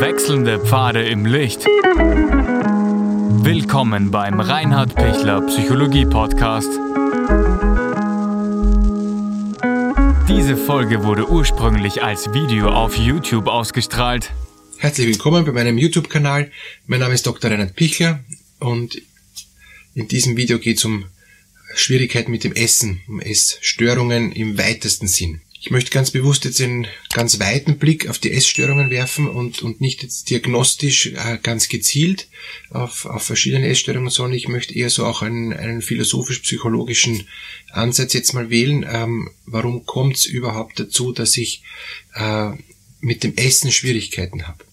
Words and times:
Wechselnde 0.00 0.58
Pfade 0.58 1.06
im 1.06 1.26
Licht. 1.26 1.66
Willkommen 3.44 4.10
beim 4.10 4.40
Reinhard 4.40 4.94
Pichler 4.94 5.42
Psychologie 5.42 6.06
Podcast. 6.06 6.70
Diese 10.26 10.56
Folge 10.56 11.04
wurde 11.04 11.28
ursprünglich 11.28 12.02
als 12.02 12.32
Video 12.32 12.70
auf 12.70 12.96
YouTube 12.96 13.46
ausgestrahlt. 13.46 14.30
Herzlich 14.78 15.06
willkommen 15.06 15.44
bei 15.44 15.52
meinem 15.52 15.76
YouTube-Kanal. 15.76 16.50
Mein 16.86 17.00
Name 17.00 17.12
ist 17.12 17.26
Dr. 17.26 17.50
Reinhard 17.50 17.76
Pichler 17.76 18.20
und 18.58 19.02
in 19.94 20.08
diesem 20.08 20.38
Video 20.38 20.58
geht 20.58 20.78
es 20.78 20.86
um 20.86 21.04
Schwierigkeiten 21.74 22.30
mit 22.30 22.44
dem 22.44 22.54
Essen, 22.54 23.02
um 23.06 23.20
Essstörungen 23.20 24.32
im 24.32 24.56
weitesten 24.56 25.08
Sinn. 25.08 25.42
Ich 25.62 25.70
möchte 25.70 25.90
ganz 25.90 26.10
bewusst 26.10 26.46
jetzt 26.46 26.58
einen 26.62 26.86
ganz 27.12 27.38
weiten 27.38 27.76
Blick 27.76 28.08
auf 28.08 28.18
die 28.18 28.32
Essstörungen 28.32 28.88
werfen 28.88 29.28
und, 29.28 29.60
und 29.60 29.82
nicht 29.82 30.02
jetzt 30.02 30.30
diagnostisch 30.30 31.08
äh, 31.08 31.38
ganz 31.42 31.68
gezielt 31.68 32.28
auf, 32.70 33.04
auf 33.04 33.24
verschiedene 33.24 33.68
Essstörungen, 33.68 34.08
sondern 34.08 34.38
ich 34.38 34.48
möchte 34.48 34.74
eher 34.74 34.88
so 34.88 35.04
auch 35.04 35.20
einen, 35.20 35.52
einen 35.52 35.82
philosophisch-psychologischen 35.82 37.28
Ansatz 37.72 38.14
jetzt 38.14 38.32
mal 38.32 38.48
wählen. 38.48 38.86
Ähm, 38.90 39.30
warum 39.44 39.84
kommt 39.84 40.16
es 40.16 40.24
überhaupt 40.24 40.80
dazu, 40.80 41.12
dass 41.12 41.36
ich 41.36 41.62
äh, 42.14 42.52
mit 43.00 43.22
dem 43.22 43.36
Essen 43.36 43.70
Schwierigkeiten 43.70 44.48
habe? 44.48 44.64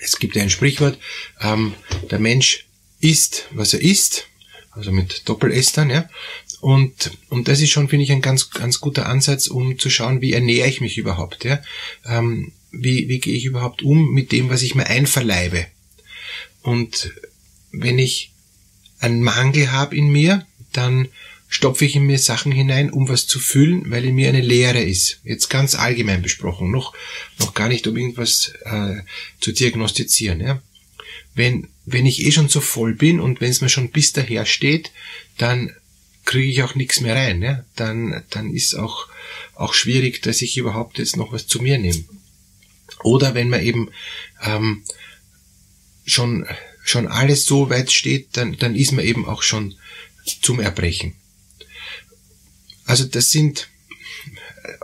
Es 0.00 0.18
gibt 0.18 0.34
ja 0.34 0.42
ein 0.42 0.50
Sprichwort, 0.50 0.98
ähm, 1.40 1.74
der 2.10 2.18
Mensch 2.18 2.66
isst, 2.98 3.46
was 3.52 3.74
er 3.74 3.80
isst, 3.80 4.26
also 4.72 4.90
mit 4.90 5.28
Doppel-S 5.28 5.70
dann, 5.70 5.90
ja. 5.90 6.08
Und, 6.60 7.12
und 7.28 7.48
das 7.48 7.60
ist 7.60 7.70
schon, 7.70 7.88
finde 7.88 8.04
ich, 8.04 8.12
ein 8.12 8.20
ganz, 8.22 8.50
ganz 8.50 8.80
guter 8.80 9.06
Ansatz, 9.06 9.46
um 9.46 9.78
zu 9.78 9.90
schauen, 9.90 10.20
wie 10.20 10.32
ernähre 10.32 10.68
ich 10.68 10.80
mich 10.80 10.98
überhaupt, 10.98 11.44
ja. 11.44 11.60
Ähm, 12.04 12.52
wie, 12.70 13.08
wie 13.08 13.20
gehe 13.20 13.34
ich 13.36 13.44
überhaupt 13.44 13.82
um 13.82 14.12
mit 14.12 14.32
dem, 14.32 14.50
was 14.50 14.62
ich 14.62 14.74
mir 14.74 14.86
einverleibe. 14.86 15.66
Und 16.62 17.12
wenn 17.72 17.98
ich 17.98 18.32
einen 18.98 19.22
Mangel 19.22 19.72
habe 19.72 19.96
in 19.96 20.10
mir, 20.10 20.46
dann 20.72 21.08
stopfe 21.48 21.86
ich 21.86 21.96
in 21.96 22.04
mir 22.04 22.18
Sachen 22.18 22.52
hinein, 22.52 22.90
um 22.90 23.08
was 23.08 23.26
zu 23.26 23.40
füllen, 23.40 23.90
weil 23.90 24.04
in 24.04 24.14
mir 24.14 24.28
eine 24.28 24.42
Leere 24.42 24.82
ist. 24.82 25.20
Jetzt 25.24 25.48
ganz 25.48 25.74
allgemein 25.74 26.20
besprochen, 26.20 26.70
noch, 26.70 26.92
noch 27.38 27.54
gar 27.54 27.68
nicht, 27.68 27.86
um 27.86 27.96
irgendwas 27.96 28.52
äh, 28.64 28.96
zu 29.40 29.52
diagnostizieren. 29.52 30.40
Ja? 30.40 30.62
Wenn, 31.34 31.68
wenn 31.86 32.04
ich 32.04 32.24
eh 32.26 32.32
schon 32.32 32.50
so 32.50 32.60
voll 32.60 32.94
bin 32.94 33.18
und 33.18 33.40
wenn 33.40 33.50
es 33.50 33.62
mir 33.62 33.70
schon 33.70 33.90
bis 33.90 34.12
daher 34.12 34.44
steht, 34.44 34.92
dann 35.38 35.72
kriege 36.28 36.50
ich 36.50 36.62
auch 36.62 36.74
nichts 36.74 37.00
mehr 37.00 37.16
rein. 37.16 37.42
Ja? 37.42 37.64
Dann, 37.74 38.22
dann 38.30 38.52
ist 38.52 38.74
auch, 38.74 39.08
auch 39.54 39.72
schwierig, 39.72 40.20
dass 40.20 40.42
ich 40.42 40.58
überhaupt 40.58 40.98
jetzt 40.98 41.16
noch 41.16 41.32
was 41.32 41.46
zu 41.46 41.60
mir 41.62 41.78
nehme. 41.78 42.04
Oder 43.02 43.34
wenn 43.34 43.48
man 43.48 43.62
eben 43.62 43.90
ähm, 44.42 44.84
schon, 46.04 46.46
schon 46.84 47.08
alles 47.08 47.46
so 47.46 47.70
weit 47.70 47.90
steht, 47.90 48.36
dann, 48.36 48.56
dann 48.58 48.76
ist 48.76 48.92
man 48.92 49.06
eben 49.06 49.26
auch 49.26 49.42
schon 49.42 49.74
zum 50.42 50.60
Erbrechen. 50.60 51.14
Also 52.84 53.04
das 53.04 53.30
sind 53.30 53.68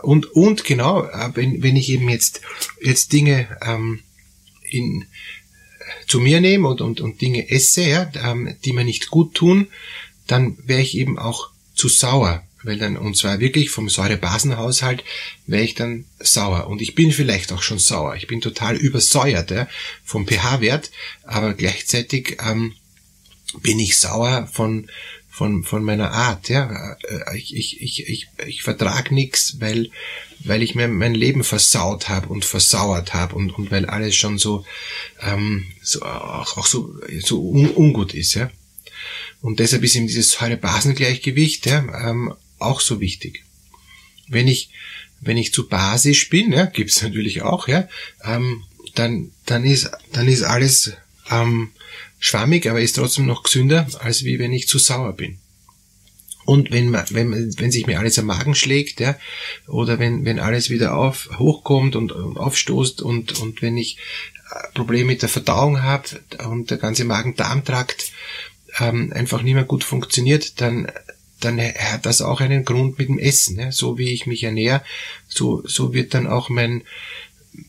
und 0.01 0.25
und 0.25 0.63
genau, 0.63 1.07
wenn, 1.35 1.61
wenn 1.61 1.75
ich 1.75 1.89
eben 1.89 2.09
jetzt 2.09 2.41
jetzt 2.81 3.13
Dinge 3.13 3.55
ähm, 3.61 4.01
in 4.63 5.05
zu 6.07 6.19
mir 6.19 6.41
nehme 6.41 6.67
und, 6.67 6.81
und, 6.81 7.01
und 7.01 7.21
Dinge 7.21 7.49
esse, 7.49 7.83
ja, 7.83 8.11
ähm, 8.15 8.55
die 8.63 8.73
mir 8.73 8.83
nicht 8.83 9.09
gut 9.09 9.33
tun, 9.35 9.67
dann 10.27 10.57
wäre 10.65 10.81
ich 10.81 10.97
eben 10.97 11.17
auch 11.17 11.49
zu 11.73 11.87
sauer. 11.87 12.43
Weil 12.65 12.79
dann, 12.79 12.97
und 12.97 13.15
zwar 13.15 13.39
wirklich 13.39 13.69
vom 13.69 13.89
Säurebasenhaushalt 13.89 15.03
wäre 15.45 15.63
ich 15.63 15.75
dann 15.75 16.05
sauer. 16.19 16.65
Und 16.67 16.81
ich 16.81 16.95
bin 16.95 17.11
vielleicht 17.11 17.51
auch 17.51 17.61
schon 17.61 17.77
sauer. 17.77 18.15
Ich 18.15 18.25
bin 18.25 18.41
total 18.41 18.75
übersäuert 18.75 19.51
ja, 19.51 19.67
vom 20.03 20.27
pH-Wert, 20.27 20.89
aber 21.23 21.53
gleichzeitig 21.53 22.37
ähm, 22.43 22.73
bin 23.61 23.79
ich 23.79 23.97
sauer 23.97 24.49
von, 24.51 24.89
von, 25.29 25.63
von 25.63 25.83
meiner 25.83 26.11
Art. 26.11 26.49
Ja. 26.49 26.97
Äh, 27.03 27.37
ich, 27.37 27.55
ich, 27.55 27.81
ich, 27.81 28.09
ich, 28.09 28.27
ich 28.47 28.63
vertrag 28.63 29.11
nichts, 29.11 29.59
weil, 29.59 29.91
weil 30.39 30.63
ich 30.63 30.73
mir 30.73 30.87
mein 30.87 31.13
Leben 31.13 31.43
versaut 31.43 32.09
habe 32.09 32.29
und 32.29 32.45
versauert 32.45 33.13
habe 33.13 33.35
und, 33.35 33.51
und 33.51 33.69
weil 33.69 33.85
alles 33.85 34.15
schon 34.15 34.39
so, 34.39 34.65
ähm, 35.21 35.65
so 35.83 36.01
auch, 36.01 36.57
auch 36.57 36.65
so, 36.65 36.95
so 37.19 37.47
un, 37.47 37.69
ungut 37.69 38.15
ist. 38.15 38.33
Ja. 38.33 38.49
Und 39.45 39.59
deshalb 39.59 39.83
ist 39.83 39.95
eben 39.95 40.07
dieses 40.07 40.31
Säure-Basen-Gleichgewicht 40.31 41.67
ja, 41.67 42.09
ähm, 42.09 42.33
auch 42.57 42.81
so 42.81 42.99
wichtig. 42.99 43.43
Wenn 44.27 44.47
ich, 44.47 44.71
wenn 45.21 45.37
ich 45.37 45.53
zu 45.53 45.69
basisch 45.69 46.29
bin, 46.29 46.51
ja, 46.51 46.65
gibt's 46.65 47.03
natürlich 47.03 47.43
auch, 47.43 47.67
ja, 47.67 47.87
ähm, 48.23 48.63
dann, 48.95 49.29
dann, 49.45 49.63
ist, 49.63 49.91
dann 50.13 50.27
ist 50.27 50.41
alles 50.41 50.93
ähm, 51.29 51.69
schwammig, 52.17 52.67
aber 52.67 52.81
ist 52.81 52.95
trotzdem 52.95 53.27
noch 53.27 53.43
gesünder, 53.43 53.87
als 53.99 54.23
wie 54.23 54.39
wenn 54.39 54.51
ich 54.51 54.67
zu 54.67 54.79
sauer 54.79 55.13
bin. 55.13 55.37
Und 56.45 56.71
wenn, 56.71 56.89
man, 56.89 57.05
wenn, 57.11 57.31
wenn 57.59 57.71
sich 57.71 57.85
mir 57.85 57.99
alles 57.99 58.17
am 58.17 58.25
Magen 58.25 58.55
schlägt, 58.55 58.99
ja, 58.99 59.15
oder 59.67 59.99
wenn, 59.99 60.25
wenn 60.25 60.39
alles 60.39 60.71
wieder 60.71 60.97
auf, 60.97 61.29
hochkommt 61.37 61.95
und, 61.95 62.11
und 62.11 62.37
aufstoßt 62.37 62.99
und, 63.03 63.39
und 63.39 63.61
wenn 63.61 63.77
ich 63.77 63.99
äh, 64.49 64.73
Probleme 64.73 65.05
mit 65.05 65.21
der 65.21 65.29
Verdauung 65.29 65.83
habe 65.83 66.19
und 66.49 66.71
der 66.71 66.77
ganze 66.79 67.05
Magen-Darm-Trakt 67.05 68.11
ähm, 68.79 69.11
einfach 69.13 69.41
nicht 69.41 69.53
mehr 69.53 69.63
gut 69.63 69.83
funktioniert, 69.83 70.61
dann 70.61 70.91
dann 71.41 71.59
hat 71.59 72.05
das 72.05 72.21
auch 72.21 72.41
einen 72.41 72.65
Grund 72.65 72.97
mit 72.97 73.09
dem 73.09 73.19
Essen. 73.19 73.57
Ne? 73.57 73.71
So 73.71 73.97
wie 73.97 74.11
ich 74.11 74.25
mich 74.25 74.43
ernähre, 74.43 74.83
so, 75.27 75.63
so 75.65 75.93
wird 75.93 76.13
dann 76.13 76.27
auch 76.27 76.49
mein, 76.49 76.83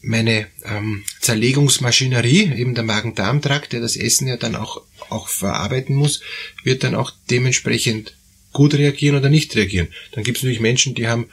meine 0.03 0.47
ähm, 0.65 1.05
Zerlegungsmaschinerie, 1.21 2.53
eben 2.57 2.75
der 2.75 2.85
Magen-Darm-Trakt, 2.85 3.73
der 3.73 3.81
das 3.81 3.97
Essen 3.97 4.29
ja 4.29 4.37
dann 4.37 4.57
auch, 4.57 4.83
auch 5.11 5.29
verarbeiten 5.29 5.95
muss, 5.95 6.21
wird 6.65 6.85
dann 6.85 6.95
auch 6.95 7.13
dementsprechend 7.31 8.15
gut 8.53 8.75
reagieren 8.75 9.17
oder 9.17 9.29
nicht 9.29 9.55
reagieren. 9.55 9.89
Dann 10.13 10.25
gibt 10.25 10.39
es 10.39 10.43
natürlich 10.43 10.61
Menschen, 10.61 10.95
die 10.95 11.09
haben, 11.09 11.27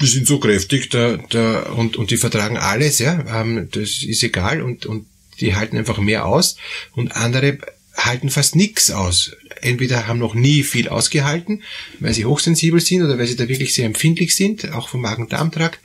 die 0.00 0.06
sind 0.06 0.26
so 0.26 0.40
kräftig 0.40 0.90
da, 0.90 1.18
da, 1.30 1.62
und, 1.70 1.96
und 1.96 2.10
die 2.10 2.16
vertragen 2.16 2.56
alles, 2.56 2.98
ja, 2.98 3.40
ähm, 3.40 3.68
das 3.70 4.02
ist 4.02 4.22
egal 4.22 4.62
und, 4.62 4.86
und 4.86 5.06
die 5.40 5.54
halten 5.54 5.78
einfach 5.78 5.98
mehr 5.98 6.26
aus 6.26 6.56
und 6.94 7.14
andere 7.14 7.58
halten 7.96 8.30
fast 8.30 8.56
nichts 8.56 8.90
aus. 8.90 9.32
Entweder 9.62 10.06
haben 10.06 10.18
noch 10.18 10.34
nie 10.34 10.62
viel 10.62 10.88
ausgehalten, 10.88 11.62
weil 11.98 12.14
sie 12.14 12.26
hochsensibel 12.26 12.80
sind 12.80 13.02
oder 13.02 13.18
weil 13.18 13.26
sie 13.26 13.36
da 13.36 13.48
wirklich 13.48 13.74
sehr 13.74 13.86
empfindlich 13.86 14.34
sind, 14.34 14.72
auch 14.72 14.88
vom 14.88 15.00
Magen-Darm-Trakt. 15.00 15.80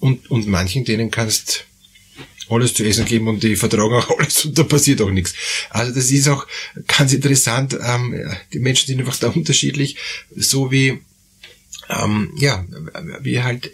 Und, 0.00 0.30
und 0.30 0.46
manchen, 0.48 0.84
denen 0.84 1.10
kannst 1.10 1.66
alles 2.48 2.74
zu 2.74 2.84
essen 2.84 3.04
geben 3.04 3.28
und 3.28 3.42
die 3.42 3.56
vertragen 3.56 3.94
auch 3.94 4.10
alles 4.18 4.44
und 4.44 4.58
da 4.58 4.64
passiert 4.64 5.00
auch 5.00 5.10
nichts. 5.10 5.34
Also 5.70 5.94
das 5.94 6.10
ist 6.10 6.28
auch 6.28 6.46
ganz 6.86 7.12
interessant. 7.12 7.78
Ähm, 7.82 8.30
die 8.52 8.58
Menschen 8.58 8.88
sind 8.88 9.00
einfach 9.00 9.16
da 9.16 9.28
unterschiedlich, 9.28 9.96
so 10.34 10.70
wie 10.70 11.00
ähm, 12.00 12.32
ja, 12.36 12.64
wie 13.20 13.42
halt, 13.42 13.70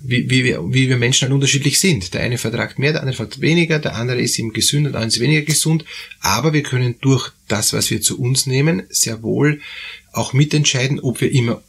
wie, 0.00 0.28
wie, 0.30 0.44
wir, 0.44 0.62
wie 0.72 0.88
wir 0.88 0.96
Menschen 0.96 1.22
halt 1.22 1.32
unterschiedlich 1.32 1.78
sind. 1.78 2.14
Der 2.14 2.22
eine 2.22 2.38
vertragt 2.38 2.78
mehr, 2.78 2.92
der 2.92 3.02
andere 3.02 3.16
vertragt 3.16 3.40
weniger, 3.40 3.78
der 3.78 3.94
andere 3.94 4.20
ist 4.20 4.38
ihm 4.38 4.52
gesund 4.52 4.86
und 4.86 4.92
der 4.92 5.00
andere 5.00 5.16
ist 5.16 5.20
weniger 5.20 5.42
gesund. 5.42 5.84
Aber 6.20 6.52
wir 6.52 6.62
können 6.62 6.96
durch 7.00 7.32
das, 7.48 7.72
was 7.72 7.90
wir 7.90 8.00
zu 8.00 8.18
uns 8.20 8.46
nehmen, 8.46 8.82
sehr 8.90 9.22
wohl 9.22 9.60
auch 10.12 10.32
mitentscheiden, 10.32 11.00
ob 11.00 11.20
wir 11.20 11.32
immer 11.32 11.62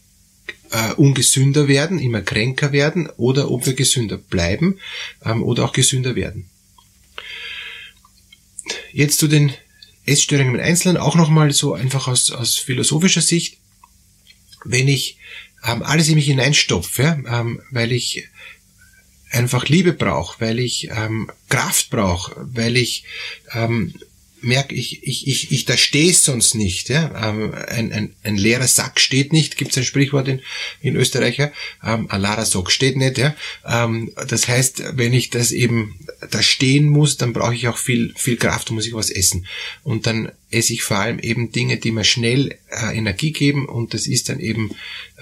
äh, 0.71 0.93
ungesünder 0.93 1.67
werden, 1.67 1.99
immer 1.99 2.21
kränker 2.21 2.71
werden 2.71 3.09
oder 3.17 3.51
ob 3.51 3.65
wir 3.65 3.73
gesünder 3.73 4.17
bleiben 4.17 4.79
ähm, 5.25 5.43
oder 5.43 5.65
auch 5.65 5.73
gesünder 5.73 6.15
werden. 6.15 6.49
Jetzt 8.91 9.19
zu 9.19 9.27
den 9.27 9.53
Essstörungen 10.05 10.55
im 10.55 10.61
Einzelnen 10.61 10.97
auch 10.97 11.15
nochmal 11.15 11.51
so 11.51 11.73
einfach 11.73 12.07
aus, 12.07 12.31
aus 12.31 12.55
philosophischer 12.55 13.21
Sicht. 13.21 13.57
Wenn 14.63 14.87
ich 14.87 15.17
ähm, 15.65 15.83
alles 15.83 16.07
in 16.09 16.15
mich 16.15 16.25
hineinstopfe, 16.25 17.23
ähm, 17.27 17.61
weil 17.71 17.91
ich 17.91 18.27
einfach 19.31 19.67
Liebe 19.67 19.93
brauche, 19.93 20.39
weil 20.39 20.59
ich 20.59 20.89
ähm, 20.89 21.29
Kraft 21.49 21.89
brauche, 21.89 22.35
weil 22.53 22.77
ich 22.77 23.03
ähm, 23.53 23.93
merke, 24.41 24.75
ich, 24.75 25.03
ich, 25.03 25.27
ich, 25.27 25.51
ich 25.51 25.65
da 25.65 25.77
stehe 25.77 26.13
sonst 26.13 26.55
nicht. 26.55 26.89
Ja? 26.89 27.29
Ähm, 27.29 27.53
ein, 27.53 27.91
ein, 27.91 28.15
ein 28.23 28.37
leerer 28.37 28.67
Sack 28.67 28.99
steht 28.99 29.33
nicht, 29.33 29.57
gibt 29.57 29.71
es 29.71 29.77
ein 29.77 29.83
Sprichwort 29.83 30.27
in, 30.27 30.41
in 30.81 30.95
Österreich, 30.95 31.39
ähm, 31.39 32.09
ein 32.09 32.21
leerer 32.21 32.45
Sack 32.45 32.71
steht 32.71 32.97
nicht. 32.97 33.17
Ja? 33.17 33.35
Ähm, 33.65 34.11
das 34.27 34.47
heißt, 34.47 34.97
wenn 34.97 35.13
ich 35.13 35.29
das 35.29 35.51
eben 35.51 35.99
da 36.31 36.41
stehen 36.41 36.87
muss, 36.87 37.17
dann 37.17 37.33
brauche 37.33 37.55
ich 37.55 37.67
auch 37.67 37.77
viel, 37.77 38.13
viel 38.15 38.37
Kraft, 38.37 38.71
muss 38.71 38.87
ich 38.87 38.93
was 38.93 39.09
essen. 39.09 39.47
Und 39.83 40.07
dann 40.07 40.31
esse 40.51 40.73
ich 40.73 40.83
vor 40.83 40.97
allem 40.97 41.19
eben 41.19 41.51
Dinge, 41.51 41.77
die 41.77 41.91
mir 41.91 42.03
schnell 42.03 42.57
äh, 42.69 42.97
Energie 42.97 43.31
geben 43.31 43.67
und 43.67 43.93
das 43.93 44.07
ist 44.07 44.29
dann 44.29 44.39
eben 44.39 44.71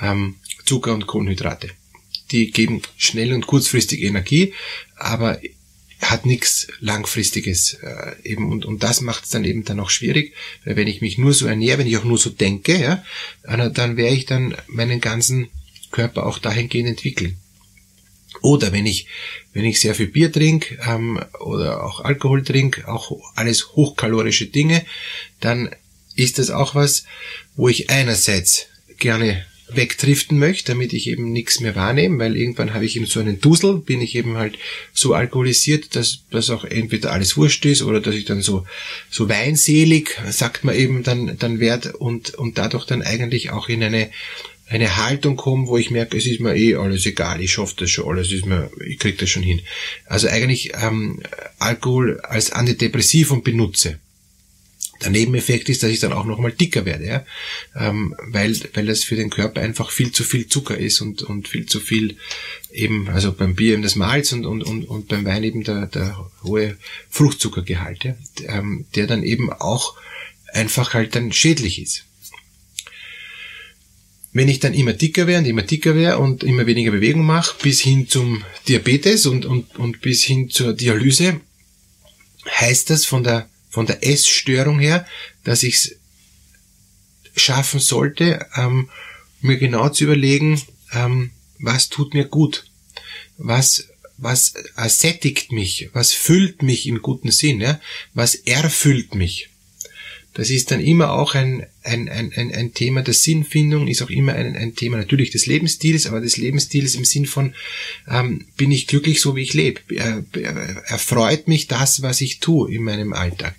ähm, 0.01 0.35
Zucker 0.65 0.93
und 0.93 1.07
Kohlenhydrate. 1.07 1.69
Die 2.31 2.51
geben 2.51 2.81
schnell 2.97 3.33
und 3.33 3.45
kurzfristig 3.47 4.01
Energie, 4.01 4.53
aber 4.95 5.39
hat 6.01 6.25
nichts 6.25 6.67
langfristiges 6.79 7.75
äh, 7.81 8.15
eben 8.23 8.51
und, 8.51 8.65
und 8.65 8.83
das 8.83 9.01
macht 9.01 9.25
es 9.25 9.29
dann 9.29 9.45
eben 9.45 9.63
dann 9.63 9.79
auch 9.79 9.89
schwierig, 9.89 10.33
weil 10.63 10.75
wenn 10.75 10.87
ich 10.87 11.01
mich 11.01 11.17
nur 11.17 11.33
so 11.33 11.47
ernähre, 11.47 11.79
wenn 11.79 11.87
ich 11.87 11.97
auch 11.97 12.03
nur 12.03 12.17
so 12.17 12.29
denke, 12.29 12.77
ja, 12.77 13.03
dann 13.43 13.97
werde 13.97 14.15
ich 14.15 14.25
dann 14.25 14.55
meinen 14.67 15.01
ganzen 15.01 15.49
Körper 15.91 16.25
auch 16.25 16.39
dahingehend 16.39 16.89
entwickeln. 16.89 17.37
Oder 18.41 18.71
wenn 18.73 18.85
ich, 18.85 19.07
wenn 19.53 19.65
ich 19.65 19.79
sehr 19.79 19.95
viel 19.95 20.07
Bier 20.07 20.31
trinke 20.31 20.77
ähm, 20.85 21.23
oder 21.39 21.83
auch 21.83 22.01
Alkohol 22.01 22.43
trinke, 22.43 22.87
auch 22.87 23.17
alles 23.35 23.69
hochkalorische 23.69 24.47
Dinge, 24.47 24.85
dann 25.39 25.73
ist 26.15 26.37
das 26.37 26.49
auch 26.49 26.75
was, 26.75 27.05
wo 27.55 27.69
ich 27.69 27.89
einerseits 27.89 28.67
gerne 28.99 29.45
wegdriften 29.67 30.37
möchte, 30.37 30.71
damit 30.71 30.93
ich 30.93 31.07
eben 31.07 31.31
nichts 31.31 31.59
mehr 31.59 31.75
wahrnehme, 31.75 32.19
weil 32.19 32.37
irgendwann 32.37 32.73
habe 32.73 32.85
ich 32.85 32.95
eben 32.95 33.07
so 33.07 33.19
einen 33.19 33.41
Dusel, 33.41 33.77
bin 33.77 34.01
ich 34.01 34.15
eben 34.15 34.37
halt 34.37 34.57
so 34.93 35.13
alkoholisiert, 35.13 35.95
dass 35.95 36.19
das 36.29 36.49
auch 36.49 36.65
entweder 36.65 37.11
alles 37.11 37.35
wurscht 37.35 37.65
ist 37.65 37.81
oder 37.81 37.99
dass 37.99 38.15
ich 38.15 38.25
dann 38.25 38.41
so 38.41 38.65
so 39.09 39.27
weinselig, 39.29 40.17
sagt 40.29 40.63
man 40.63 40.75
eben 40.75 41.03
dann 41.03 41.37
dann 41.39 41.59
werd 41.59 41.95
und 41.95 42.35
und 42.35 42.57
dadurch 42.57 42.85
dann 42.85 43.01
eigentlich 43.01 43.51
auch 43.51 43.69
in 43.69 43.83
eine 43.83 44.09
eine 44.67 44.97
Haltung 44.97 45.35
komme, 45.35 45.67
wo 45.67 45.77
ich 45.77 45.91
merke, 45.91 46.17
es 46.17 46.25
ist 46.25 46.39
mir 46.39 46.55
eh 46.55 46.75
alles 46.75 47.05
egal, 47.05 47.39
ich 47.39 47.51
schaffe 47.51 47.75
das 47.79 47.91
schon 47.91 48.07
alles, 48.07 48.31
ist 48.31 48.45
mir, 48.45 48.71
ich 48.87 48.97
krieg 48.97 49.17
das 49.19 49.29
schon 49.29 49.43
hin. 49.43 49.61
Also 50.07 50.27
eigentlich 50.27 50.71
ähm, 50.81 51.21
Alkohol 51.59 52.19
als 52.21 52.51
Antidepressivum 52.51 53.43
benutze. 53.43 53.99
Der 55.05 55.11
Nebeneffekt 55.11 55.69
ist, 55.69 55.83
dass 55.83 55.91
ich 55.91 55.99
dann 55.99 56.13
auch 56.13 56.25
nochmal 56.25 56.51
dicker 56.51 56.83
werde, 56.83 57.05
ja? 57.05 57.25
Ähm, 57.75 58.15
weil, 58.27 58.59
weil 58.73 58.87
das 58.87 59.03
für 59.03 59.15
den 59.15 59.29
Körper 59.29 59.61
einfach 59.61 59.91
viel 59.91 60.11
zu 60.11 60.23
viel 60.23 60.47
Zucker 60.47 60.77
ist 60.77 60.99
und, 60.99 61.21
und 61.21 61.47
viel 61.47 61.67
zu 61.67 61.79
viel 61.79 62.17
eben, 62.71 63.07
also 63.09 63.31
beim 63.31 63.53
Bier 63.53 63.73
eben 63.73 63.83
das 63.83 63.95
Malz 63.95 64.31
und, 64.31 64.47
und, 64.47 64.63
und, 64.63 64.85
und 64.85 65.07
beim 65.07 65.23
Wein 65.23 65.43
eben 65.43 65.63
der, 65.63 65.85
der 65.85 66.17
hohe 66.43 66.77
Fruchtzuckergehalt, 67.09 68.03
ja? 68.03 68.15
ähm, 68.47 68.87
der 68.95 69.05
dann 69.05 69.21
eben 69.21 69.53
auch 69.53 69.95
einfach 70.53 70.95
halt 70.95 71.15
dann 71.15 71.31
schädlich 71.31 71.79
ist. 71.79 72.03
Wenn 74.33 74.49
ich 74.49 74.59
dann 74.59 74.73
immer 74.73 74.93
dicker 74.93 75.27
wäre 75.27 75.39
und 75.39 75.45
immer 75.45 75.61
dicker 75.61 75.95
wäre 75.95 76.17
und 76.17 76.43
immer 76.43 76.65
weniger 76.65 76.91
Bewegung 76.91 77.25
mache, 77.25 77.55
bis 77.61 77.79
hin 77.79 78.09
zum 78.09 78.43
Diabetes 78.67 79.27
und, 79.27 79.45
und, 79.45 79.75
und 79.77 80.01
bis 80.01 80.23
hin 80.23 80.49
zur 80.49 80.73
Dialyse, 80.73 81.41
heißt 82.49 82.89
das 82.89 83.05
von 83.05 83.23
der 83.23 83.47
von 83.75 83.85
der 83.85 84.07
Essstörung 84.07 84.79
her, 84.79 85.05
dass 85.43 85.61
ich 85.61 85.75
es 85.75 85.95
schaffen 87.35 87.81
sollte, 87.81 88.47
ähm, 88.55 88.89
mir 89.41 89.57
genau 89.57 89.89
zu 89.89 90.05
überlegen, 90.05 90.61
ähm, 90.93 91.31
was 91.59 91.89
tut 91.89 92.13
mir 92.13 92.23
gut, 92.23 92.71
was 93.37 93.89
was 94.17 94.53
sättigt 94.85 95.51
mich, 95.51 95.89
was 95.91 96.13
füllt 96.13 96.61
mich 96.61 96.87
im 96.87 97.01
guten 97.01 97.31
Sinn, 97.31 97.59
ja? 97.59 97.81
was 98.13 98.35
erfüllt 98.35 99.13
mich. 99.13 99.49
Das 100.35 100.49
ist 100.49 100.69
dann 100.69 100.81
immer 100.81 101.13
auch 101.13 101.33
ein, 101.33 101.65
ein, 101.81 102.09
ein, 102.09 102.33
ein 102.35 102.73
Thema 102.73 103.01
der 103.01 103.13
Sinnfindung, 103.13 103.87
ist 103.87 104.01
auch 104.01 104.09
immer 104.09 104.33
ein, 104.33 104.57
ein 104.57 104.75
Thema 104.75 104.97
natürlich 104.97 105.31
des 105.31 105.45
Lebensstils, 105.45 106.07
aber 106.07 106.19
des 106.19 106.35
Lebensstils 106.35 106.95
im 106.95 107.05
Sinn 107.05 107.25
von, 107.25 107.55
ähm, 108.09 108.45
bin 108.57 108.69
ich 108.69 108.87
glücklich 108.87 109.21
so 109.21 109.37
wie 109.37 109.43
ich 109.43 109.53
lebe? 109.53 109.79
Äh, 109.95 110.23
erfreut 110.87 111.47
mich 111.47 111.67
das, 111.67 112.01
was 112.01 112.19
ich 112.19 112.41
tue 112.41 112.69
in 112.69 112.83
meinem 112.83 113.13
Alltag? 113.13 113.55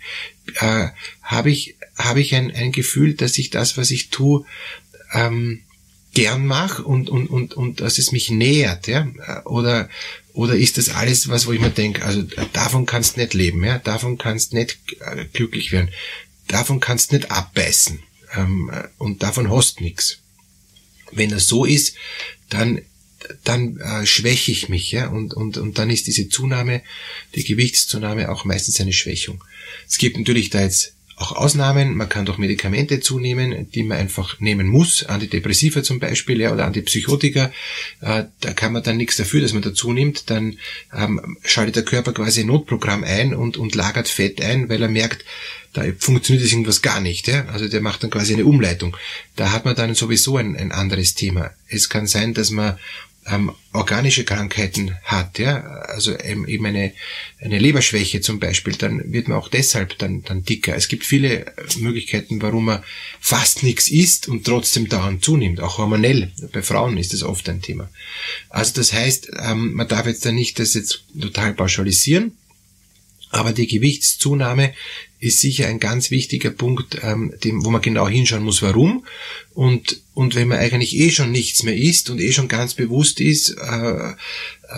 Äh, 0.60 0.88
Habe 1.22 1.50
ich, 1.50 1.76
hab 1.96 2.18
ich 2.18 2.34
ein, 2.34 2.50
ein 2.50 2.72
Gefühl, 2.72 3.14
dass 3.14 3.38
ich 3.38 3.48
das, 3.48 3.78
was 3.78 3.90
ich 3.90 4.10
tue, 4.10 4.44
ähm, 5.14 5.62
gern 6.12 6.46
mache 6.46 6.82
und, 6.82 7.08
und, 7.08 7.28
und, 7.28 7.54
und 7.54 7.80
dass 7.80 7.96
es 7.96 8.12
mich 8.12 8.30
nähert, 8.30 8.86
ja? 8.86 9.08
Oder, 9.44 9.88
oder 10.34 10.56
ist 10.56 10.76
das 10.76 10.90
alles 10.90 11.28
was, 11.28 11.46
wo 11.46 11.52
ich 11.52 11.60
mir 11.60 11.70
denke, 11.70 12.04
also 12.04 12.22
davon 12.52 12.84
kannst 12.84 13.16
nicht 13.16 13.32
leben, 13.32 13.64
ja? 13.64 13.78
Davon 13.78 14.18
kannst 14.18 14.52
nicht 14.52 14.78
äh, 15.00 15.24
glücklich 15.32 15.72
werden 15.72 15.90
davon 16.48 16.80
kannst 16.80 17.12
nicht 17.12 17.30
abbeißen 17.30 18.02
ähm, 18.34 18.70
und 18.98 19.22
davon 19.22 19.50
hast 19.50 19.80
nix. 19.80 20.18
Wenn 21.12 21.30
das 21.30 21.46
so 21.46 21.64
ist, 21.64 21.94
dann 22.48 22.80
dann 23.44 23.78
äh, 23.78 24.06
schwäche 24.06 24.52
ich 24.52 24.68
mich, 24.68 24.92
ja, 24.92 25.08
und, 25.08 25.34
und, 25.34 25.58
und 25.58 25.78
dann 25.78 25.90
ist 25.90 26.06
diese 26.06 26.28
Zunahme, 26.28 26.82
die 27.34 27.44
Gewichtszunahme 27.44 28.30
auch 28.30 28.44
meistens 28.44 28.80
eine 28.80 28.92
Schwächung. 28.92 29.42
Es 29.88 29.98
gibt 29.98 30.16
natürlich 30.16 30.50
da 30.50 30.62
jetzt 30.62 30.92
auch 31.16 31.32
Ausnahmen. 31.32 31.96
Man 31.96 32.08
kann 32.10 32.26
doch 32.26 32.36
Medikamente 32.36 33.00
zunehmen, 33.00 33.70
die 33.70 33.82
man 33.82 33.98
einfach 33.98 34.38
nehmen 34.38 34.66
muss. 34.66 35.04
Antidepressiva 35.04 35.82
zum 35.82 35.98
Beispiel, 35.98 36.40
ja, 36.40 36.52
oder 36.52 36.66
Antipsychotika. 36.66 37.50
Äh, 38.02 38.24
da 38.40 38.52
kann 38.52 38.72
man 38.72 38.82
dann 38.82 38.98
nichts 38.98 39.16
dafür, 39.16 39.40
dass 39.40 39.54
man 39.54 39.62
dazu 39.62 39.92
nimmt. 39.92 40.28
Dann 40.28 40.58
ähm, 40.94 41.38
schaltet 41.42 41.76
der 41.76 41.84
Körper 41.84 42.12
quasi 42.12 42.42
ein 42.42 42.48
Notprogramm 42.48 43.02
ein 43.02 43.34
und, 43.34 43.56
und 43.56 43.74
lagert 43.74 44.08
Fett 44.08 44.42
ein, 44.42 44.68
weil 44.68 44.82
er 44.82 44.88
merkt, 44.88 45.24
da 45.72 45.84
funktioniert 45.98 46.44
das 46.44 46.52
irgendwas 46.52 46.82
gar 46.82 47.00
nicht. 47.00 47.28
Ja? 47.28 47.46
Also 47.46 47.66
der 47.66 47.80
macht 47.80 48.02
dann 48.02 48.10
quasi 48.10 48.34
eine 48.34 48.44
Umleitung. 48.44 48.96
Da 49.36 49.52
hat 49.52 49.64
man 49.64 49.74
dann 49.74 49.94
sowieso 49.94 50.36
ein, 50.36 50.54
ein 50.54 50.70
anderes 50.70 51.14
Thema. 51.14 51.50
Es 51.68 51.88
kann 51.88 52.06
sein, 52.06 52.34
dass 52.34 52.50
man 52.50 52.78
ähm, 53.28 53.52
organische 53.72 54.24
Krankheiten 54.24 54.96
hat, 55.02 55.38
ja, 55.38 55.60
also 55.62 56.16
eben 56.18 56.64
eine, 56.64 56.92
eine 57.40 57.58
Leberschwäche 57.58 58.20
zum 58.20 58.38
Beispiel, 58.38 58.74
dann 58.74 59.12
wird 59.12 59.28
man 59.28 59.38
auch 59.38 59.48
deshalb 59.48 59.98
dann, 59.98 60.22
dann 60.22 60.44
dicker. 60.44 60.74
Es 60.74 60.88
gibt 60.88 61.04
viele 61.04 61.52
Möglichkeiten, 61.78 62.40
warum 62.40 62.66
man 62.66 62.82
fast 63.20 63.62
nichts 63.62 63.88
isst 63.88 64.28
und 64.28 64.44
trotzdem 64.44 64.88
dauernd 64.88 65.24
zunimmt. 65.24 65.60
Auch 65.60 65.78
hormonell. 65.78 66.30
Bei 66.52 66.62
Frauen 66.62 66.96
ist 66.96 67.12
das 67.12 67.22
oft 67.22 67.48
ein 67.48 67.62
Thema. 67.62 67.90
Also 68.48 68.72
das 68.74 68.92
heißt, 68.92 69.30
ähm, 69.42 69.74
man 69.74 69.88
darf 69.88 70.06
jetzt 70.06 70.24
da 70.24 70.32
nicht 70.32 70.58
das 70.58 70.74
jetzt 70.74 71.04
total 71.20 71.54
pauschalisieren, 71.54 72.32
aber 73.30 73.52
die 73.52 73.66
Gewichtszunahme 73.66 74.72
ist 75.18 75.40
sicher 75.40 75.66
ein 75.66 75.80
ganz 75.80 76.10
wichtiger 76.10 76.50
Punkt, 76.50 76.98
ähm, 77.02 77.32
dem, 77.42 77.64
wo 77.64 77.70
man 77.70 77.80
genau 77.80 78.08
hinschauen 78.08 78.44
muss, 78.44 78.62
warum. 78.62 79.04
Und, 79.54 80.00
und 80.14 80.34
wenn 80.34 80.48
man 80.48 80.58
eigentlich 80.58 80.96
eh 80.96 81.10
schon 81.10 81.32
nichts 81.32 81.62
mehr 81.62 81.76
isst 81.76 82.10
und 82.10 82.20
eh 82.20 82.32
schon 82.32 82.48
ganz 82.48 82.74
bewusst 82.74 83.20
ist, 83.20 83.50
äh, 83.50 84.12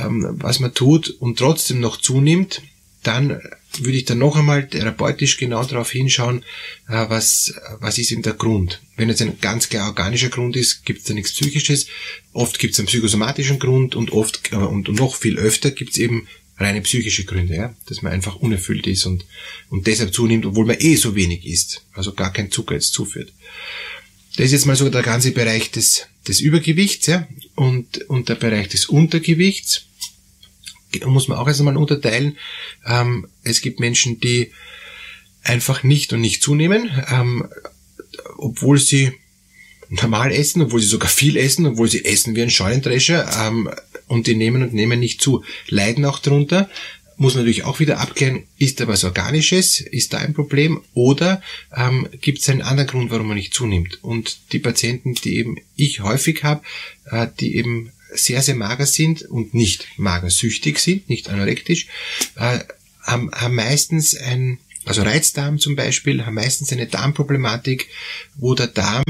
ähm, 0.00 0.26
was 0.38 0.60
man 0.60 0.74
tut 0.74 1.08
und 1.08 1.38
trotzdem 1.38 1.80
noch 1.80 1.96
zunimmt, 1.96 2.62
dann 3.02 3.40
würde 3.78 3.98
ich 3.98 4.04
dann 4.04 4.18
noch 4.18 4.36
einmal 4.36 4.66
therapeutisch 4.68 5.36
genau 5.36 5.64
darauf 5.64 5.90
hinschauen, 5.90 6.44
äh, 6.88 7.06
was, 7.08 7.54
was 7.80 7.98
ist 7.98 8.10
eben 8.12 8.22
der 8.22 8.34
Grund. 8.34 8.80
Wenn 8.96 9.10
es 9.10 9.20
ein 9.20 9.40
ganz 9.40 9.68
klar 9.68 9.88
organischer 9.88 10.30
Grund 10.30 10.56
ist, 10.56 10.84
gibt 10.84 11.00
es 11.00 11.04
da 11.04 11.14
nichts 11.14 11.32
Psychisches. 11.32 11.86
Oft 12.32 12.58
gibt 12.58 12.74
es 12.74 12.80
einen 12.80 12.86
psychosomatischen 12.86 13.58
Grund 13.58 13.94
und 13.94 14.12
oft 14.12 14.52
und 14.52 14.88
noch 14.88 15.16
viel 15.16 15.38
öfter 15.38 15.70
gibt 15.70 15.92
es 15.92 15.98
eben 15.98 16.28
reine 16.58 16.80
psychische 16.82 17.24
Gründe, 17.24 17.54
ja, 17.54 17.74
dass 17.86 18.02
man 18.02 18.12
einfach 18.12 18.36
unerfüllt 18.36 18.86
ist 18.86 19.06
und, 19.06 19.24
und 19.70 19.86
deshalb 19.86 20.12
zunimmt, 20.12 20.44
obwohl 20.44 20.66
man 20.66 20.76
eh 20.78 20.96
so 20.96 21.14
wenig 21.14 21.46
isst, 21.46 21.84
also 21.92 22.12
gar 22.12 22.32
kein 22.32 22.50
Zucker 22.50 22.74
jetzt 22.74 22.92
zuführt. 22.92 23.32
Das 24.36 24.46
ist 24.46 24.52
jetzt 24.52 24.66
mal 24.66 24.76
so 24.76 24.88
der 24.88 25.02
ganze 25.02 25.32
Bereich 25.32 25.70
des, 25.70 26.06
des 26.26 26.40
Übergewichts, 26.40 27.06
ja, 27.06 27.26
und, 27.54 27.98
und 28.08 28.28
der 28.28 28.36
Bereich 28.36 28.68
des 28.68 28.86
Untergewichts. 28.86 29.84
Da 31.00 31.06
muss 31.08 31.28
man 31.28 31.38
auch 31.38 31.46
erst 31.46 31.60
einmal 31.60 31.76
unterteilen. 31.76 32.38
Ähm, 32.86 33.28
es 33.42 33.60
gibt 33.60 33.80
Menschen, 33.80 34.20
die 34.20 34.52
einfach 35.42 35.82
nicht 35.82 36.12
und 36.12 36.20
nicht 36.20 36.42
zunehmen, 36.42 36.90
ähm, 37.08 37.48
obwohl 38.36 38.78
sie 38.78 39.12
normal 39.90 40.32
essen, 40.32 40.62
obwohl 40.62 40.80
sie 40.80 40.86
sogar 40.86 41.08
viel 41.08 41.36
essen, 41.36 41.66
obwohl 41.66 41.88
sie 41.88 42.04
essen 42.04 42.36
wie 42.36 42.42
ein 42.42 42.50
Scheunendrescher, 42.50 43.46
ähm, 43.46 43.70
und 44.08 44.26
die 44.26 44.34
nehmen 44.34 44.62
und 44.62 44.74
nehmen 44.74 45.00
nicht 45.00 45.20
zu, 45.20 45.44
leiden 45.68 46.04
auch 46.04 46.18
drunter. 46.18 46.68
Muss 47.16 47.34
natürlich 47.34 47.64
auch 47.64 47.80
wieder 47.80 47.98
abklären, 47.98 48.44
ist 48.58 48.78
da 48.78 48.86
was 48.86 49.02
Organisches, 49.02 49.80
ist 49.80 50.12
da 50.12 50.18
ein 50.18 50.34
Problem 50.34 50.80
oder 50.94 51.42
ähm, 51.76 52.08
gibt 52.20 52.38
es 52.38 52.48
einen 52.48 52.62
anderen 52.62 52.88
Grund, 52.88 53.10
warum 53.10 53.26
man 53.28 53.36
nicht 53.36 53.54
zunimmt. 53.54 53.98
Und 54.02 54.52
die 54.52 54.60
Patienten, 54.60 55.14
die 55.14 55.36
eben 55.36 55.56
ich 55.74 56.00
häufig 56.00 56.44
habe, 56.44 56.62
äh, 57.10 57.26
die 57.40 57.56
eben 57.56 57.90
sehr, 58.12 58.42
sehr 58.42 58.54
mager 58.54 58.86
sind 58.86 59.22
und 59.22 59.52
nicht 59.52 59.86
magersüchtig 59.96 60.78
sind, 60.78 61.08
nicht 61.08 61.28
anorektisch, 61.28 61.88
äh, 62.36 62.60
haben, 63.02 63.30
haben 63.32 63.54
meistens 63.54 64.16
ein, 64.16 64.58
also 64.84 65.02
Reizdarm 65.02 65.58
zum 65.58 65.76
Beispiel, 65.76 66.24
haben 66.24 66.34
meistens 66.34 66.72
eine 66.72 66.86
Darmproblematik, 66.86 67.88
wo 68.36 68.54
der 68.54 68.68
Darm 68.68 69.04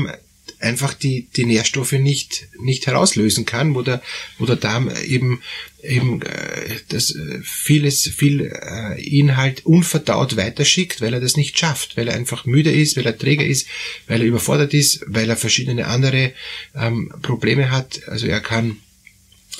einfach 0.60 0.94
die, 0.94 1.28
die 1.36 1.44
Nährstoffe 1.44 1.92
nicht, 1.92 2.48
nicht 2.60 2.86
herauslösen 2.86 3.44
kann, 3.44 3.74
wo 3.74 3.82
der, 3.82 4.02
wo 4.38 4.46
der 4.46 4.56
Darm 4.56 4.90
eben, 5.04 5.40
eben 5.82 6.22
äh, 6.22 6.76
das 6.88 7.14
äh, 7.14 7.40
vieles, 7.42 8.02
viel 8.08 8.40
äh, 8.40 9.00
Inhalt 9.00 9.64
unverdaut 9.66 10.36
weiterschickt, 10.36 11.00
weil 11.00 11.14
er 11.14 11.20
das 11.20 11.36
nicht 11.36 11.58
schafft, 11.58 11.96
weil 11.96 12.08
er 12.08 12.14
einfach 12.14 12.44
müde 12.44 12.72
ist, 12.72 12.96
weil 12.96 13.06
er 13.06 13.16
träger 13.16 13.46
ist, 13.46 13.68
weil 14.06 14.20
er 14.20 14.26
überfordert 14.26 14.74
ist, 14.74 15.04
weil 15.06 15.30
er 15.30 15.36
verschiedene 15.36 15.86
andere 15.86 16.32
ähm, 16.74 17.12
Probleme 17.22 17.70
hat. 17.70 18.08
Also 18.08 18.26
er 18.26 18.40
kann 18.40 18.78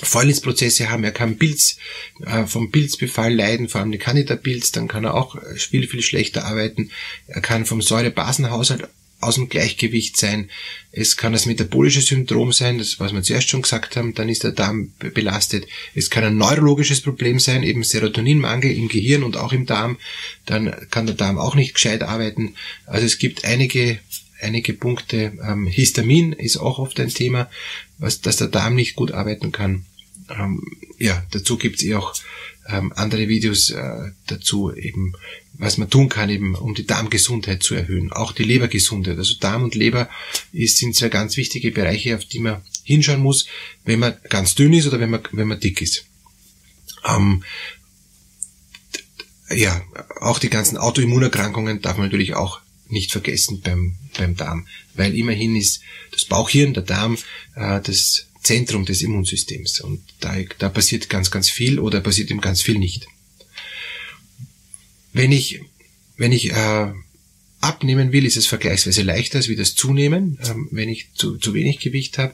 Fäulnisprozesse 0.01 0.89
haben, 0.89 1.03
er 1.03 1.11
kann 1.11 1.37
Pilz, 1.37 1.77
äh, 2.25 2.45
vom 2.45 2.71
Pilzbefall 2.71 3.33
leiden, 3.33 3.67
vor 3.67 3.81
allem 3.81 3.91
die 3.91 3.97
Candida-Pilz, 3.97 4.71
dann 4.71 4.87
kann 4.87 5.03
er 5.03 5.13
auch 5.13 5.37
viel, 5.55 5.87
viel 5.87 6.01
schlechter 6.01 6.45
arbeiten. 6.45 6.91
Er 7.27 7.41
kann 7.41 7.65
vom 7.65 7.81
Säurebasenhaushalt 7.81 8.87
aus 9.19 9.35
dem 9.35 9.49
Gleichgewicht 9.49 10.17
sein. 10.17 10.49
Es 10.91 11.17
kann 11.17 11.33
das 11.33 11.45
metabolische 11.45 12.01
Syndrom 12.01 12.51
sein, 12.51 12.77
das 12.77 12.99
was 12.99 13.13
wir 13.13 13.21
zuerst 13.21 13.49
schon 13.49 13.61
gesagt 13.61 13.95
haben, 13.95 14.13
dann 14.13 14.29
ist 14.29 14.43
der 14.43 14.51
Darm 14.51 14.93
belastet. 14.99 15.67
Es 15.93 16.09
kann 16.09 16.23
ein 16.23 16.37
neurologisches 16.37 17.01
Problem 17.01 17.39
sein, 17.39 17.63
eben 17.63 17.83
Serotoninmangel 17.83 18.71
im 18.71 18.87
Gehirn 18.87 19.23
und 19.23 19.37
auch 19.37 19.53
im 19.53 19.65
Darm. 19.65 19.97
Dann 20.45 20.73
kann 20.89 21.05
der 21.05 21.15
Darm 21.15 21.37
auch 21.37 21.55
nicht 21.55 21.73
gescheit 21.73 22.03
arbeiten. 22.03 22.55
Also 22.85 23.05
es 23.05 23.17
gibt 23.17 23.45
einige 23.45 23.99
einige 24.41 24.73
Punkte. 24.73 25.33
Ähm, 25.45 25.67
Histamin 25.67 26.33
ist 26.33 26.57
auch 26.57 26.79
oft 26.79 26.99
ein 26.99 27.09
Thema, 27.09 27.49
was, 27.97 28.21
dass 28.21 28.37
der 28.37 28.47
Darm 28.47 28.75
nicht 28.75 28.95
gut 28.95 29.11
arbeiten 29.11 29.51
kann. 29.51 29.85
ähm, 30.29 30.61
ja, 30.97 31.25
dazu 31.31 31.57
gibt's 31.57 31.83
eh 31.83 31.95
auch 31.95 32.13
ähm, 32.69 32.93
andere 32.95 33.27
Videos 33.27 33.71
äh, 33.71 34.11
dazu, 34.27 34.73
eben 34.73 35.13
was 35.53 35.77
man 35.77 35.89
tun 35.89 36.07
kann, 36.07 36.29
eben 36.29 36.55
um 36.55 36.73
die 36.73 36.85
Darmgesundheit 36.85 37.63
zu 37.63 37.75
erhöhen. 37.75 38.13
Auch 38.13 38.31
die 38.31 38.43
Lebergesundheit. 38.43 39.17
Also 39.17 39.35
Darm 39.39 39.63
und 39.63 39.75
Leber 39.75 40.09
ist, 40.53 40.77
sind 40.77 40.95
zwei 40.95 41.09
ganz 41.09 41.35
wichtige 41.35 41.71
Bereiche, 41.71 42.15
auf 42.15 42.23
die 42.25 42.39
man 42.39 42.61
hinschauen 42.83 43.21
muss, 43.21 43.45
wenn 43.83 43.99
man 43.99 44.17
ganz 44.29 44.55
dünn 44.55 44.73
ist 44.73 44.87
oder 44.87 44.99
wenn 44.99 45.09
man, 45.09 45.21
wenn 45.33 45.49
man 45.49 45.59
dick 45.59 45.81
ist. 45.81 46.05
Ähm, 47.05 47.43
ja, 49.53 49.81
auch 50.21 50.39
die 50.39 50.49
ganzen 50.49 50.77
Autoimmunerkrankungen 50.77 51.81
darf 51.81 51.97
man 51.97 52.05
natürlich 52.05 52.35
auch 52.35 52.61
nicht 52.87 53.11
vergessen 53.11 53.61
beim, 53.61 53.95
beim 54.17 54.35
Darm, 54.35 54.67
weil 54.95 55.15
immerhin 55.15 55.55
ist 55.55 55.81
das 56.11 56.25
Bauchhirn, 56.25 56.73
der 56.73 56.83
Darm, 56.83 57.17
äh, 57.55 57.81
das 57.81 58.28
Zentrum 58.49 58.83
des 58.83 59.03
Immunsystems 59.03 59.79
und 59.79 60.01
da, 60.21 60.35
da 60.57 60.69
passiert 60.69 61.07
ganz, 61.07 61.29
ganz 61.29 61.51
viel 61.51 61.77
oder 61.77 62.01
passiert 62.01 62.31
ihm 62.31 62.41
ganz 62.41 62.63
viel 62.63 62.79
nicht. 62.79 63.05
Wenn 65.13 65.31
ich, 65.31 65.61
wenn 66.17 66.31
ich 66.31 66.51
äh, 66.51 66.91
abnehmen 67.61 68.11
will, 68.11 68.25
ist 68.25 68.37
es 68.37 68.47
vergleichsweise 68.47 69.03
leichter 69.03 69.37
als 69.37 69.49
wie 69.49 69.55
das 69.55 69.75
Zunehmen, 69.75 70.39
ähm, 70.43 70.67
wenn 70.71 70.89
ich 70.89 71.13
zu, 71.13 71.37
zu 71.37 71.53
wenig 71.53 71.77
Gewicht 71.77 72.17
habe, 72.17 72.33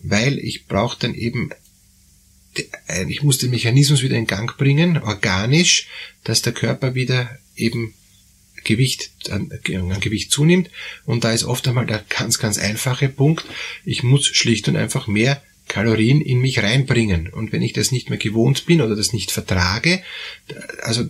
weil 0.00 0.36
ich 0.40 0.66
brauche 0.66 0.98
dann 0.98 1.14
eben 1.14 1.50
äh, 2.88 3.04
ich 3.08 3.22
muss 3.22 3.38
den 3.38 3.50
Mechanismus 3.50 4.02
wieder 4.02 4.16
in 4.16 4.26
Gang 4.26 4.56
bringen, 4.58 4.98
organisch, 4.98 5.86
dass 6.24 6.42
der 6.42 6.54
Körper 6.54 6.96
wieder 6.96 7.38
eben 7.54 7.94
Gewicht, 8.64 9.12
an, 9.30 9.52
an 9.68 10.00
Gewicht 10.00 10.32
zunimmt. 10.32 10.70
Und 11.04 11.22
da 11.22 11.32
ist 11.32 11.44
oft 11.44 11.68
einmal 11.68 11.86
der 11.86 12.04
ganz, 12.08 12.40
ganz 12.40 12.58
einfache 12.58 13.08
Punkt. 13.08 13.44
Ich 13.84 14.02
muss 14.02 14.26
schlicht 14.26 14.66
und 14.66 14.74
einfach 14.74 15.06
mehr 15.06 15.40
Kalorien 15.72 16.20
in 16.20 16.38
mich 16.38 16.62
reinbringen. 16.62 17.28
Und 17.28 17.50
wenn 17.50 17.62
ich 17.62 17.72
das 17.72 17.92
nicht 17.92 18.10
mehr 18.10 18.18
gewohnt 18.18 18.66
bin 18.66 18.82
oder 18.82 18.94
das 18.94 19.14
nicht 19.14 19.30
vertrage, 19.30 20.02
also 20.82 21.08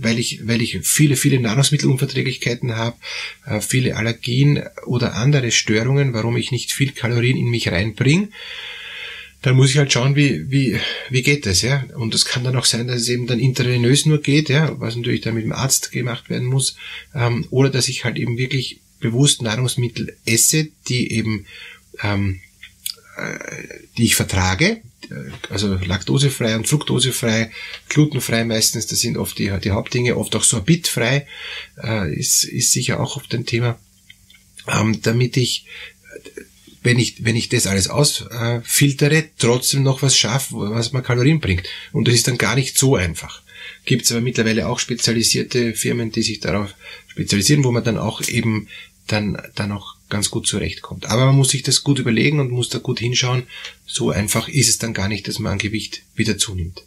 weil 0.00 0.18
ich, 0.18 0.46
weil 0.46 0.60
ich 0.60 0.80
viele, 0.82 1.16
viele 1.16 1.40
Nahrungsmittelunverträglichkeiten 1.40 2.76
habe, 2.76 2.96
äh, 3.46 3.62
viele 3.62 3.96
Allergien 3.96 4.62
oder 4.84 5.14
andere 5.14 5.50
Störungen, 5.50 6.12
warum 6.12 6.36
ich 6.36 6.52
nicht 6.52 6.72
viel 6.72 6.92
Kalorien 6.92 7.38
in 7.38 7.48
mich 7.48 7.72
reinbringe, 7.72 8.28
dann 9.40 9.56
muss 9.56 9.70
ich 9.70 9.78
halt 9.78 9.90
schauen, 9.90 10.14
wie, 10.14 10.50
wie, 10.50 10.78
wie 11.08 11.22
geht 11.22 11.46
das, 11.46 11.62
ja. 11.62 11.84
Und 11.96 12.14
es 12.14 12.26
kann 12.26 12.44
dann 12.44 12.56
auch 12.56 12.66
sein, 12.66 12.88
dass 12.88 13.00
es 13.00 13.08
eben 13.08 13.26
dann 13.26 13.40
intravenös 13.40 14.04
nur 14.04 14.20
geht, 14.20 14.50
ja, 14.50 14.78
was 14.78 14.94
natürlich 14.94 15.22
dann 15.22 15.34
mit 15.34 15.44
dem 15.44 15.52
Arzt 15.52 15.90
gemacht 15.90 16.28
werden 16.28 16.46
muss, 16.46 16.76
ähm, 17.14 17.46
oder 17.48 17.70
dass 17.70 17.88
ich 17.88 18.04
halt 18.04 18.18
eben 18.18 18.36
wirklich 18.36 18.80
bewusst 19.00 19.40
Nahrungsmittel 19.40 20.14
esse, 20.26 20.68
die 20.88 21.12
eben, 21.12 21.46
ähm, 22.02 22.40
äh, 22.40 22.51
die 23.98 24.04
ich 24.04 24.14
vertrage, 24.14 24.80
also 25.50 25.74
laktosefrei 25.74 26.56
und 26.56 26.68
fruktosefrei, 26.68 27.50
glutenfrei 27.88 28.44
meistens, 28.44 28.86
das 28.86 29.00
sind 29.00 29.16
oft 29.16 29.38
die, 29.38 29.52
die 29.62 29.70
Hauptdinge, 29.70 30.16
oft 30.16 30.34
auch 30.36 30.44
sorbitfrei, 30.44 31.26
äh, 31.82 32.14
ist, 32.14 32.44
ist 32.44 32.72
sicher 32.72 33.00
auch 33.00 33.16
oft 33.16 33.34
ein 33.34 33.46
Thema, 33.46 33.78
ähm, 34.68 35.02
damit 35.02 35.36
ich 35.36 35.66
wenn 36.84 36.98
ich, 36.98 37.24
wenn 37.24 37.36
ich 37.36 37.48
das 37.48 37.68
alles 37.68 37.88
ausfiltere, 37.88 39.24
trotzdem 39.38 39.84
noch 39.84 40.02
was 40.02 40.16
schaffe, 40.16 40.56
was 40.56 40.92
mir 40.92 41.00
Kalorien 41.00 41.38
bringt. 41.38 41.68
Und 41.92 42.08
das 42.08 42.14
ist 42.14 42.26
dann 42.26 42.38
gar 42.38 42.56
nicht 42.56 42.76
so 42.76 42.96
einfach. 42.96 43.42
Gibt 43.84 44.04
es 44.04 44.10
aber 44.10 44.20
mittlerweile 44.20 44.68
auch 44.68 44.80
spezialisierte 44.80 45.74
Firmen, 45.74 46.10
die 46.10 46.22
sich 46.22 46.40
darauf 46.40 46.74
spezialisieren, 47.06 47.62
wo 47.62 47.70
man 47.70 47.84
dann 47.84 47.98
auch 47.98 48.20
eben 48.22 48.66
dann, 49.06 49.40
dann 49.54 49.70
auch 49.70 49.94
ganz 50.12 50.30
gut 50.30 50.46
zurechtkommt. 50.46 51.06
Aber 51.06 51.26
man 51.26 51.36
muss 51.36 51.48
sich 51.48 51.62
das 51.62 51.82
gut 51.82 51.98
überlegen 51.98 52.38
und 52.38 52.50
muss 52.50 52.68
da 52.68 52.78
gut 52.78 53.00
hinschauen. 53.00 53.44
So 53.86 54.10
einfach 54.10 54.46
ist 54.46 54.68
es 54.68 54.78
dann 54.78 54.92
gar 54.92 55.08
nicht, 55.08 55.26
dass 55.26 55.38
man 55.38 55.52
an 55.52 55.58
Gewicht 55.58 56.02
wieder 56.14 56.36
zunimmt. 56.36 56.84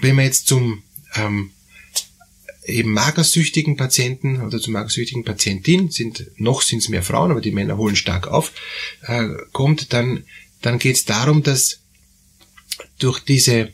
Wenn 0.00 0.14
man 0.14 0.24
jetzt 0.24 0.46
zum 0.46 0.84
ähm, 1.16 1.50
eben 2.64 2.92
magersüchtigen 2.92 3.76
Patienten 3.76 4.40
oder 4.40 4.60
zu 4.60 4.70
magersüchtigen 4.70 5.24
Patientin, 5.24 5.90
sind, 5.90 6.30
noch 6.36 6.62
sind 6.62 6.78
es 6.78 6.88
mehr 6.88 7.02
Frauen, 7.02 7.32
aber 7.32 7.40
die 7.40 7.50
Männer 7.50 7.76
holen 7.76 7.96
stark 7.96 8.28
auf, 8.28 8.52
äh, 9.02 9.28
kommt, 9.52 9.92
dann, 9.92 10.24
dann 10.62 10.78
geht 10.78 10.94
es 10.94 11.04
darum, 11.04 11.42
dass 11.42 11.80
durch 13.00 13.18
diese 13.18 13.72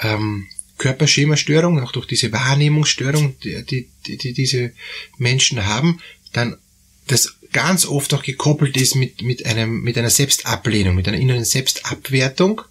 ähm, 0.00 0.46
Körperschemastörung, 0.78 1.80
auch 1.80 1.92
durch 1.92 2.06
diese 2.06 2.30
Wahrnehmungsstörung, 2.30 3.36
die, 3.40 3.64
die, 3.64 4.16
die 4.16 4.32
diese 4.32 4.72
Menschen 5.18 5.66
haben, 5.66 6.00
dann 6.32 6.56
das 7.06 7.36
ganz 7.52 7.86
oft 7.86 8.12
auch 8.14 8.22
gekoppelt 8.22 8.76
ist 8.76 8.94
mit, 8.94 9.22
mit, 9.22 9.46
einem, 9.46 9.82
mit 9.82 9.96
einer 9.96 10.10
Selbstablehnung, 10.10 10.94
mit 10.94 11.06
einer 11.06 11.18
inneren 11.18 11.44
Selbstabwertung 11.44 12.62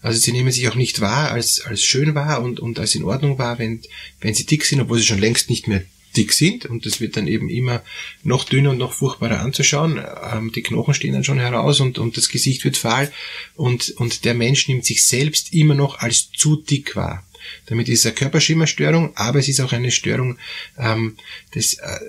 also 0.00 0.18
sie 0.18 0.32
nehmen 0.32 0.52
sich 0.52 0.68
auch 0.68 0.74
nicht 0.74 1.00
wahr 1.00 1.30
als, 1.30 1.60
als 1.62 1.82
schön 1.84 2.14
wahr 2.14 2.42
und, 2.42 2.60
und 2.60 2.78
als 2.78 2.94
in 2.94 3.04
Ordnung 3.04 3.38
wahr, 3.38 3.58
wenn, 3.58 3.80
wenn 4.20 4.34
sie 4.34 4.46
dick 4.46 4.64
sind, 4.64 4.80
obwohl 4.80 4.98
sie 4.98 5.06
schon 5.06 5.20
längst 5.20 5.50
nicht 5.50 5.68
mehr 5.68 5.82
dick 6.16 6.32
sind 6.32 6.66
und 6.66 6.84
das 6.84 7.00
wird 7.00 7.16
dann 7.16 7.26
eben 7.26 7.48
immer 7.48 7.82
noch 8.22 8.44
dünner 8.44 8.70
und 8.70 8.78
noch 8.78 8.92
furchtbarer 8.92 9.40
anzuschauen. 9.40 10.02
Ähm, 10.30 10.52
die 10.52 10.62
Knochen 10.62 10.94
stehen 10.94 11.14
dann 11.14 11.24
schon 11.24 11.38
heraus 11.38 11.80
und, 11.80 11.98
und 11.98 12.16
das 12.16 12.28
Gesicht 12.28 12.64
wird 12.64 12.76
fahl 12.76 13.10
und, 13.54 13.90
und 13.90 14.24
der 14.24 14.34
Mensch 14.34 14.68
nimmt 14.68 14.84
sich 14.84 15.04
selbst 15.04 15.54
immer 15.54 15.74
noch 15.74 16.00
als 16.00 16.30
zu 16.30 16.56
dick 16.56 16.96
wahr. 16.96 17.24
Damit 17.66 17.88
ist 17.88 18.00
es 18.00 18.06
eine 18.06 18.14
Körperschimmerstörung, 18.14 19.16
aber 19.16 19.38
es 19.38 19.48
ist 19.48 19.60
auch 19.60 19.72
eine 19.72 19.90
Störung 19.90 20.38
ähm, 20.78 21.16
des, 21.54 21.74
äh, 21.74 22.00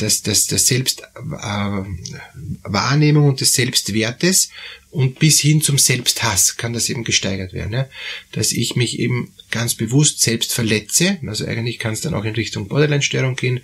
des, 0.00 0.22
des, 0.22 0.46
des 0.46 0.66
Selbstwahrnehmung 0.66 3.24
äh, 3.24 3.28
und 3.28 3.40
des 3.40 3.52
Selbstwertes 3.52 4.50
und 4.92 5.18
bis 5.18 5.40
hin 5.40 5.62
zum 5.62 5.78
Selbsthass 5.78 6.58
kann 6.58 6.74
das 6.74 6.90
eben 6.90 7.02
gesteigert 7.02 7.54
werden. 7.54 7.72
Ja? 7.72 7.88
Dass 8.32 8.52
ich 8.52 8.76
mich 8.76 8.98
eben 8.98 9.32
ganz 9.50 9.74
bewusst 9.74 10.20
selbst 10.20 10.52
verletze, 10.52 11.18
also 11.26 11.46
eigentlich 11.46 11.78
kann 11.78 11.94
es 11.94 12.02
dann 12.02 12.12
auch 12.12 12.24
in 12.24 12.34
Richtung 12.34 12.68
Borderline-Störung 12.68 13.34
gehen, 13.34 13.60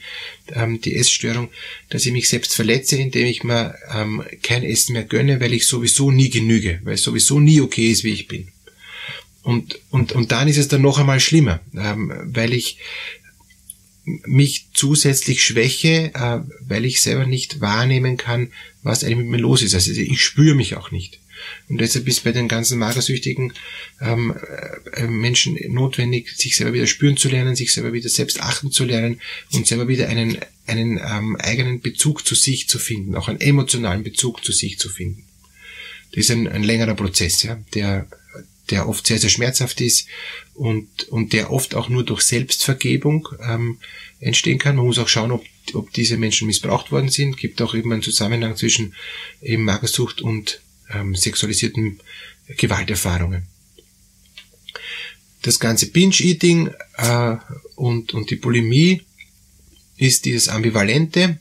ähm, 0.54 0.80
die 0.80 0.96
Essstörung, 0.96 1.50
dass 1.90 2.06
ich 2.06 2.12
mich 2.12 2.30
selbst 2.30 2.54
verletze, 2.54 2.96
indem 2.96 3.26
ich 3.26 3.44
mir 3.44 3.74
ähm, 3.94 4.24
kein 4.42 4.64
Essen 4.64 4.94
mehr 4.94 5.04
gönne, 5.04 5.38
weil 5.38 5.52
ich 5.52 5.66
sowieso 5.66 6.10
nie 6.10 6.30
genüge, 6.30 6.80
weil 6.82 6.94
es 6.94 7.02
sowieso 7.02 7.40
nie 7.40 7.60
okay 7.60 7.90
ist, 7.90 8.04
wie 8.04 8.14
ich 8.14 8.26
bin. 8.26 8.48
Und, 9.48 9.80
und, 9.88 10.12
und 10.12 10.30
dann 10.30 10.46
ist 10.46 10.58
es 10.58 10.68
dann 10.68 10.82
noch 10.82 10.98
einmal 10.98 11.20
schlimmer, 11.20 11.60
ähm, 11.74 12.12
weil 12.34 12.52
ich 12.52 12.76
mich 14.04 14.66
zusätzlich 14.74 15.42
schwäche, 15.42 16.12
äh, 16.12 16.40
weil 16.68 16.84
ich 16.84 17.00
selber 17.00 17.24
nicht 17.24 17.62
wahrnehmen 17.62 18.18
kann, 18.18 18.52
was 18.82 19.02
eigentlich 19.02 19.16
mit 19.16 19.28
mir 19.28 19.38
los 19.38 19.62
ist. 19.62 19.72
Also 19.72 19.90
ich 19.90 20.20
spüre 20.20 20.54
mich 20.54 20.76
auch 20.76 20.90
nicht. 20.90 21.20
Und 21.70 21.80
deshalb 21.80 22.06
ist 22.08 22.24
bei 22.24 22.32
den 22.32 22.46
ganzen 22.46 22.78
magersüchtigen 22.78 23.54
ähm, 24.02 24.34
äh, 24.92 25.06
Menschen 25.06 25.58
notwendig, 25.72 26.36
sich 26.36 26.54
selber 26.54 26.74
wieder 26.74 26.86
spüren 26.86 27.16
zu 27.16 27.30
lernen, 27.30 27.56
sich 27.56 27.72
selber 27.72 27.94
wieder 27.94 28.10
selbst 28.10 28.42
achten 28.42 28.70
zu 28.70 28.84
lernen 28.84 29.18
und 29.52 29.66
selber 29.66 29.88
wieder 29.88 30.10
einen, 30.10 30.36
einen 30.66 30.98
ähm, 31.02 31.36
eigenen 31.36 31.80
Bezug 31.80 32.26
zu 32.26 32.34
sich 32.34 32.68
zu 32.68 32.78
finden, 32.78 33.14
auch 33.14 33.28
einen 33.28 33.40
emotionalen 33.40 34.02
Bezug 34.02 34.44
zu 34.44 34.52
sich 34.52 34.78
zu 34.78 34.90
finden. 34.90 35.24
Das 36.10 36.24
ist 36.24 36.30
ein, 36.32 36.48
ein 36.48 36.64
längerer 36.64 36.94
Prozess, 36.94 37.42
ja, 37.44 37.58
der, 37.72 38.06
der 38.70 38.88
oft 38.88 39.06
sehr, 39.06 39.18
sehr 39.18 39.30
schmerzhaft 39.30 39.80
ist 39.80 40.08
und, 40.54 41.08
und 41.08 41.32
der 41.32 41.50
oft 41.50 41.74
auch 41.74 41.88
nur 41.88 42.04
durch 42.04 42.22
Selbstvergebung 42.22 43.28
ähm, 43.42 43.78
entstehen 44.20 44.58
kann. 44.58 44.76
Man 44.76 44.86
muss 44.86 44.98
auch 44.98 45.08
schauen, 45.08 45.30
ob, 45.30 45.44
ob 45.74 45.92
diese 45.92 46.16
Menschen 46.16 46.46
missbraucht 46.46 46.92
worden 46.92 47.08
sind. 47.08 47.36
Gibt 47.36 47.62
auch 47.62 47.74
eben 47.74 47.92
einen 47.92 48.02
Zusammenhang 48.02 48.56
zwischen 48.56 48.94
eben 49.42 49.64
Magersucht 49.64 50.20
und 50.20 50.60
ähm, 50.92 51.14
sexualisierten 51.14 52.00
Gewalterfahrungen. 52.56 53.44
Das 55.42 55.60
ganze 55.60 55.90
Binge-Eating 55.90 56.70
äh, 56.96 57.36
und, 57.76 58.12
und 58.12 58.30
die 58.30 58.36
Bulimie 58.36 59.02
ist 59.96 60.24
dieses 60.24 60.48
Ambivalente. 60.48 61.38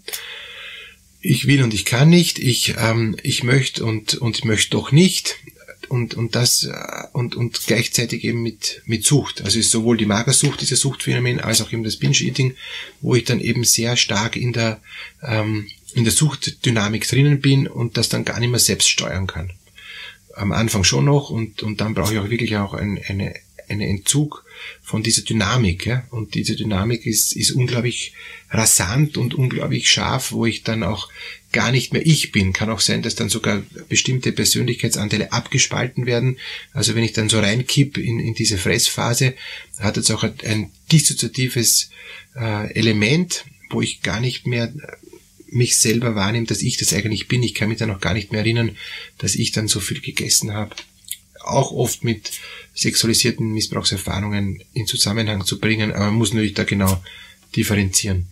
Ich 1.22 1.48
will 1.48 1.63
und 1.63 1.74
ich 1.74 1.86
kann 1.86 2.10
nicht, 2.10 2.39
ich, 2.39 2.75
ähm, 2.77 3.17
ich 3.24 3.43
möchte 3.43 3.84
und, 3.84 4.15
und 4.15 4.38
ich 4.38 4.46
möchte 4.46 4.72
doch 4.72 4.91
nicht 4.91 5.38
und, 5.89 6.13
und 6.13 6.36
das 6.36 6.63
äh, 6.63 6.74
und, 7.13 7.36
und 7.36 7.65
gleichzeitig 7.65 8.24
eben 8.24 8.41
mit, 8.41 8.82
mit 8.86 9.06
Sucht. 9.06 9.41
Also 9.41 9.60
ist 9.60 9.72
sowohl 9.72 9.98
die 9.98 10.06
Magersucht, 10.06 10.62
dieses 10.62 10.79
Suchtphänomen, 10.79 11.39
als 11.39 11.62
auch 11.62 11.72
eben 11.72 11.84
das 11.84 11.98
Binge-Eating, 11.98 12.56
wo 13.01 13.15
ich 13.15 13.24
dann 13.24 13.39
eben 13.39 13.63
sehr 13.63 13.96
stark 13.96 14.36
in 14.36 14.53
der, 14.53 14.82
ähm, 15.24 15.67
in 15.94 16.03
der 16.03 16.13
Suchtdynamik 16.13 17.08
drinnen 17.08 17.41
bin 17.41 17.67
und 17.67 17.98
das 17.98 18.10
dann 18.10 18.25
gar 18.25 18.39
nicht 18.39 18.50
mehr 18.50 18.60
selbst 18.60 18.89
steuern 18.89 19.27
kann. 19.27 19.51
Am 20.36 20.51
Anfang 20.51 20.84
schon 20.84 21.06
noch 21.06 21.29
und, 21.29 21.63
und 21.63 21.82
dann 21.82 21.94
brauche 21.94 22.13
ich 22.13 22.20
auch 22.20 22.29
wirklich 22.29 22.58
auch 22.58 22.74
ein, 22.74 23.00
eine, 23.08 23.34
einen 23.70 23.82
Entzug 23.82 24.46
von 24.82 25.03
dieser 25.03 25.24
Dynamik. 25.24 25.86
Ja? 25.86 26.03
Und 26.12 26.36
diese 26.36 26.56
Dynamik 26.56 27.06
ist, 27.06 27.36
ist 27.36 27.51
unglaublich 27.51 28.13
rasant 28.50 29.17
und 29.17 29.34
unglaublich 29.34 29.89
scharf, 29.89 30.32
wo 30.32 30.46
ich 30.46 30.63
dann 30.63 30.84
auch 30.84 31.10
gar 31.51 31.72
nicht 31.72 31.94
mehr 31.94 32.06
ich 32.06 32.32
bin. 32.32 32.54
Kann 32.54 32.70
auch 32.70 32.80
sein, 32.80 33.01
dass 33.01 33.16
dann 33.16 33.30
sogar 33.30 33.63
bestimmte 33.89 34.32
Persönlichkeitsanteile 34.32 35.32
abgespalten 35.32 36.06
werden. 36.06 36.38
Also 36.74 36.96
wenn 36.96 37.04
ich 37.04 37.13
dann 37.13 37.30
so 37.30 37.39
reinkipp 37.39 37.98
in, 37.98 38.20
in 38.20 38.34
diese 38.34 38.58
Fressphase, 38.58 39.34
hat 39.80 39.98
es 39.98 40.12
auch 40.12 40.24
ein 40.24 40.72
dissoziatives 40.92 41.89
äh, 42.36 42.74
Element, 42.74 43.46
wo 43.70 43.82
ich 43.82 44.01
gar 44.01 44.20
nicht 44.20 44.48
mehr 44.48 44.74
mich 45.50 45.77
selber 45.77 46.16
wahrnehme, 46.16 46.46
dass 46.46 46.62
ich 46.62 46.77
das 46.77 46.94
eigentlich 46.94 47.27
bin. 47.30 47.42
Ich 47.42 47.56
kann 47.56 47.70
mich 47.70 47.77
dann 47.77 47.92
auch 47.92 48.01
gar 48.01 48.13
nicht 48.13 48.32
mehr 48.32 48.42
erinnern, 48.42 48.75
dass 49.18 49.36
ich 49.36 49.54
dann 49.54 49.70
so 49.70 49.80
viel 49.80 50.01
gegessen 50.01 50.54
habe 50.54 50.75
auch 51.48 51.72
oft 51.72 52.04
mit 52.04 52.32
sexualisierten 52.74 53.54
Missbrauchserfahrungen 53.54 54.63
in 54.74 54.86
Zusammenhang 54.86 55.46
zu 55.46 55.60
bringen, 55.60 55.92
aber 55.92 56.06
man 56.06 56.16
muss 56.16 56.34
natürlich 56.34 56.54
da 56.54 56.63
genau 56.63 57.01
differenzieren. 57.56 58.27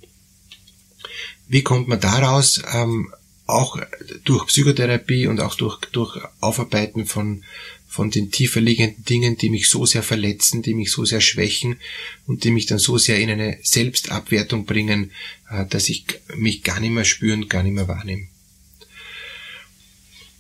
Wie 1.48 1.64
kommt 1.64 1.88
man 1.88 2.00
daraus? 2.00 2.62
Ähm, 2.74 3.14
auch 3.48 3.78
durch 4.24 4.48
Psychotherapie 4.48 5.28
und 5.28 5.40
auch 5.40 5.56
durch, 5.56 5.80
durch 5.92 6.18
Aufarbeiten 6.42 7.06
von, 7.06 7.44
von 7.88 8.10
den 8.10 8.32
tiefer 8.32 8.60
liegenden 8.60 9.06
Dingen, 9.06 9.38
die 9.38 9.50
mich 9.50 9.70
so 9.70 9.86
sehr 9.86 10.02
verletzen, 10.02 10.64
die 10.64 10.74
mich 10.74 10.92
so 10.92 11.06
sehr 11.06 11.22
schwächen 11.22 11.78
und 12.26 12.44
die 12.44 12.52
mich 12.52 12.66
dann 12.66 12.80
so 12.80 12.98
sehr 12.98 13.20
in 13.20 13.30
eine 13.30 13.60
Selbstabwertung 13.62 14.66
bringen, 14.66 15.12
äh, 15.50 15.66
dass 15.68 15.90
ich 15.90 16.06
mich 16.36 16.64
gar 16.64 16.80
nicht 16.80 16.92
mehr 16.92 17.06
spüren, 17.06 17.48
gar 17.48 17.62
nicht 17.62 17.74
mehr 17.74 17.88
wahrnehme. 17.88 18.28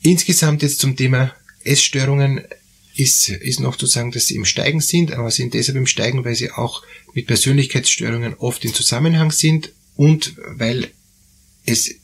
Insgesamt 0.01 0.63
jetzt 0.63 0.79
zum 0.79 0.95
Thema 0.95 1.33
Essstörungen 1.63 2.41
ist, 2.95 3.29
ist 3.29 3.59
noch 3.59 3.75
zu 3.75 3.85
sagen, 3.85 4.11
dass 4.11 4.27
sie 4.27 4.35
im 4.35 4.45
Steigen 4.45 4.81
sind, 4.81 5.11
aber 5.11 5.29
sind 5.29 5.53
deshalb 5.53 5.77
im 5.77 5.87
Steigen, 5.87 6.23
weil 6.25 6.35
sie 6.35 6.51
auch 6.51 6.83
mit 7.13 7.27
Persönlichkeitsstörungen 7.27 8.35
oft 8.35 8.63
in 8.65 8.73
Zusammenhang 8.73 9.31
sind 9.31 9.71
und 9.95 10.35
weil 10.57 10.91
es 11.65 11.95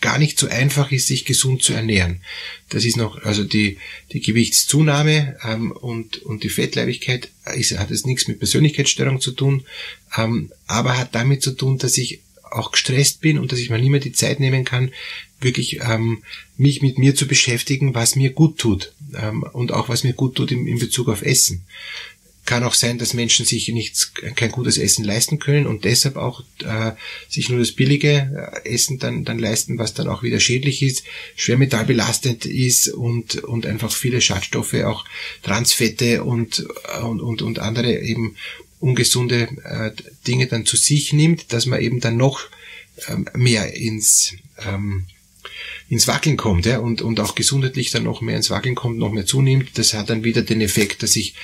gar 0.00 0.18
nicht 0.18 0.38
so 0.38 0.48
einfach 0.48 0.92
ist, 0.92 1.08
sich 1.08 1.24
gesund 1.24 1.62
zu 1.62 1.72
ernähren. 1.72 2.20
Das 2.68 2.84
ist 2.84 2.96
noch, 2.96 3.22
also 3.24 3.42
die, 3.42 3.78
die 4.12 4.20
Gewichtszunahme 4.20 5.36
ähm, 5.42 5.72
und, 5.72 6.22
und 6.22 6.44
die 6.44 6.48
Fettleibigkeit 6.48 7.30
ist, 7.56 7.76
hat 7.78 7.90
es 7.90 8.06
nichts 8.06 8.28
mit 8.28 8.38
Persönlichkeitsstörung 8.38 9.20
zu 9.20 9.32
tun, 9.32 9.64
ähm, 10.16 10.52
aber 10.66 10.96
hat 10.96 11.14
damit 11.14 11.42
zu 11.42 11.52
tun, 11.52 11.78
dass 11.78 11.98
ich 11.98 12.20
auch 12.50 12.70
gestresst 12.70 13.20
bin 13.20 13.38
und 13.38 13.52
dass 13.52 13.58
ich 13.58 13.70
mir 13.70 13.78
nicht 13.78 13.90
mehr 13.90 14.00
die 14.00 14.12
Zeit 14.12 14.40
nehmen 14.40 14.64
kann, 14.64 14.92
wirklich 15.40 15.80
ähm, 15.82 16.22
mich 16.56 16.80
mit 16.80 16.98
mir 16.98 17.14
zu 17.14 17.26
beschäftigen, 17.26 17.94
was 17.94 18.16
mir 18.16 18.30
gut 18.30 18.58
tut 18.58 18.92
ähm, 19.14 19.42
und 19.42 19.72
auch 19.72 19.88
was 19.88 20.04
mir 20.04 20.12
gut 20.12 20.36
tut 20.36 20.52
in, 20.52 20.66
in 20.66 20.78
Bezug 20.78 21.08
auf 21.08 21.22
Essen. 21.22 21.64
Kann 22.48 22.64
auch 22.64 22.72
sein, 22.72 22.96
dass 22.96 23.12
Menschen 23.12 23.44
sich 23.44 23.68
nichts, 23.68 24.14
kein 24.34 24.50
gutes 24.50 24.78
Essen 24.78 25.04
leisten 25.04 25.38
können 25.38 25.66
und 25.66 25.84
deshalb 25.84 26.16
auch 26.16 26.42
äh, 26.64 26.92
sich 27.28 27.50
nur 27.50 27.58
das 27.58 27.72
billige 27.72 28.62
äh, 28.64 28.74
Essen 28.74 28.98
dann, 28.98 29.26
dann 29.26 29.38
leisten, 29.38 29.76
was 29.76 29.92
dann 29.92 30.08
auch 30.08 30.22
wieder 30.22 30.40
schädlich 30.40 30.80
ist, 30.82 31.04
schwermetallbelastend 31.36 32.46
ist 32.46 32.88
und, 32.88 33.44
und 33.44 33.66
einfach 33.66 33.92
viele 33.92 34.22
Schadstoffe, 34.22 34.72
auch 34.72 35.04
Transfette 35.42 36.24
und, 36.24 36.66
und, 37.02 37.20
und, 37.20 37.42
und 37.42 37.58
andere 37.58 38.00
eben 38.00 38.34
ungesunde 38.80 39.48
äh, 39.64 39.90
Dinge 40.26 40.46
dann 40.46 40.64
zu 40.64 40.78
sich 40.78 41.12
nimmt, 41.12 41.52
dass 41.52 41.66
man 41.66 41.82
eben 41.82 42.00
dann 42.00 42.16
noch 42.16 42.40
ähm, 43.08 43.28
mehr 43.34 43.74
ins 43.74 44.32
ähm, 44.66 45.04
ins 45.88 46.06
Wackeln 46.06 46.36
kommt 46.36 46.66
ja, 46.66 46.78
und, 46.78 47.00
und 47.00 47.18
auch 47.18 47.34
gesundheitlich 47.34 47.90
dann 47.90 48.02
noch 48.02 48.20
mehr 48.20 48.36
ins 48.36 48.50
Wackeln 48.50 48.74
kommt, 48.74 48.98
noch 48.98 49.10
mehr 49.10 49.24
zunimmt. 49.24 49.70
Das 49.78 49.94
hat 49.94 50.10
dann 50.10 50.22
wieder 50.22 50.42
den 50.42 50.60
Effekt, 50.60 51.02
dass 51.02 51.16
ich 51.16 51.34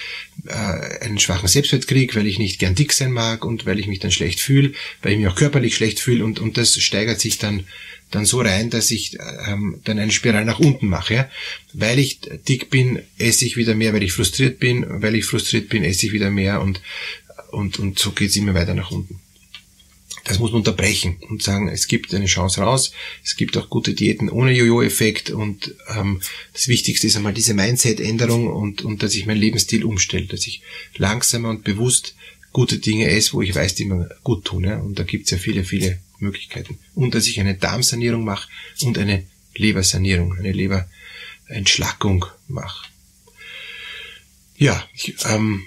äh, 0.46 0.52
einen 0.52 1.18
schwachen 1.18 1.48
Selbstwert 1.48 1.86
kriege, 1.86 2.14
weil 2.14 2.26
ich 2.26 2.38
nicht 2.38 2.58
gern 2.58 2.74
dick 2.74 2.92
sein 2.92 3.12
mag 3.12 3.44
und 3.44 3.64
weil 3.64 3.78
ich 3.78 3.86
mich 3.86 4.00
dann 4.00 4.10
schlecht 4.10 4.40
fühle, 4.40 4.72
weil 5.02 5.12
ich 5.12 5.18
mich 5.18 5.28
auch 5.28 5.36
körperlich 5.36 5.76
schlecht 5.76 5.98
fühle 5.98 6.24
und, 6.24 6.40
und 6.40 6.58
das 6.58 6.78
steigert 6.78 7.20
sich 7.20 7.38
dann 7.38 7.64
dann 8.10 8.26
so 8.26 8.40
rein, 8.40 8.70
dass 8.70 8.90
ich 8.90 9.18
ähm, 9.48 9.80
dann 9.84 9.98
eine 9.98 10.12
Spirale 10.12 10.44
nach 10.44 10.60
unten 10.60 10.86
mache. 10.86 11.14
Ja? 11.14 11.30
Weil 11.72 11.98
ich 11.98 12.20
dick 12.46 12.70
bin, 12.70 13.00
esse 13.18 13.44
ich 13.44 13.56
wieder 13.56 13.74
mehr, 13.74 13.92
weil 13.92 14.04
ich 14.04 14.12
frustriert 14.12 14.60
bin, 14.60 14.84
weil 14.88 15.16
ich 15.16 15.24
frustriert 15.24 15.68
bin, 15.68 15.82
esse 15.82 16.06
ich 16.06 16.12
wieder 16.12 16.30
mehr 16.30 16.60
und, 16.60 16.80
und, 17.50 17.78
und 17.78 17.98
so 17.98 18.12
geht's 18.12 18.36
immer 18.36 18.54
weiter 18.54 18.74
nach 18.74 18.92
unten. 18.92 19.20
Das 20.25 20.38
muss 20.38 20.52
man 20.52 20.61
unterbrechen 20.61 21.19
und 21.28 21.43
sagen, 21.43 21.69
es 21.69 21.87
gibt 21.87 22.14
eine 22.14 22.25
Chance 22.25 22.62
raus, 22.62 22.93
es 23.23 23.37
gibt 23.37 23.59
auch 23.59 23.69
gute 23.69 23.93
Diäten 23.93 24.31
ohne 24.31 24.52
Jojo-Effekt 24.52 25.31
und 25.31 25.75
ähm, 25.95 26.21
das 26.54 26.66
Wichtigste 26.66 27.07
ist 27.07 27.16
einmal 27.16 27.35
diese 27.35 27.52
Mindset-Änderung 27.52 28.47
und, 28.47 28.83
und 28.83 29.02
dass 29.02 29.14
ich 29.14 29.26
meinen 29.26 29.40
Lebensstil 29.40 29.85
umstelle, 29.85 30.25
dass 30.25 30.47
ich 30.47 30.62
langsamer 30.97 31.50
und 31.50 31.62
bewusst 31.62 32.14
gute 32.54 32.79
Dinge 32.79 33.11
esse, 33.11 33.35
wo 33.35 33.42
ich 33.42 33.55
weiß, 33.55 33.75
die 33.75 33.85
mir 33.85 34.09
gut 34.22 34.46
tun. 34.46 34.64
Ja? 34.64 34.79
Und 34.79 34.98
da 34.98 35.03
gibt's 35.03 35.31
ja 35.31 35.37
viele, 35.37 35.64
viele 35.64 35.98
Möglichkeiten. 36.20 36.79
Und 36.94 37.14
dass 37.14 37.27
ich 37.27 37.38
eine 37.38 37.55
Darmsanierung 37.55 38.25
mache 38.25 38.48
und 38.83 38.96
eine 38.96 39.27
Lebersanierung, 39.55 40.35
eine 40.38 40.53
Leberentschlackung 40.53 42.25
mache. 42.48 42.88
Ja, 44.57 44.88
ich, 44.94 45.16
ähm, 45.29 45.66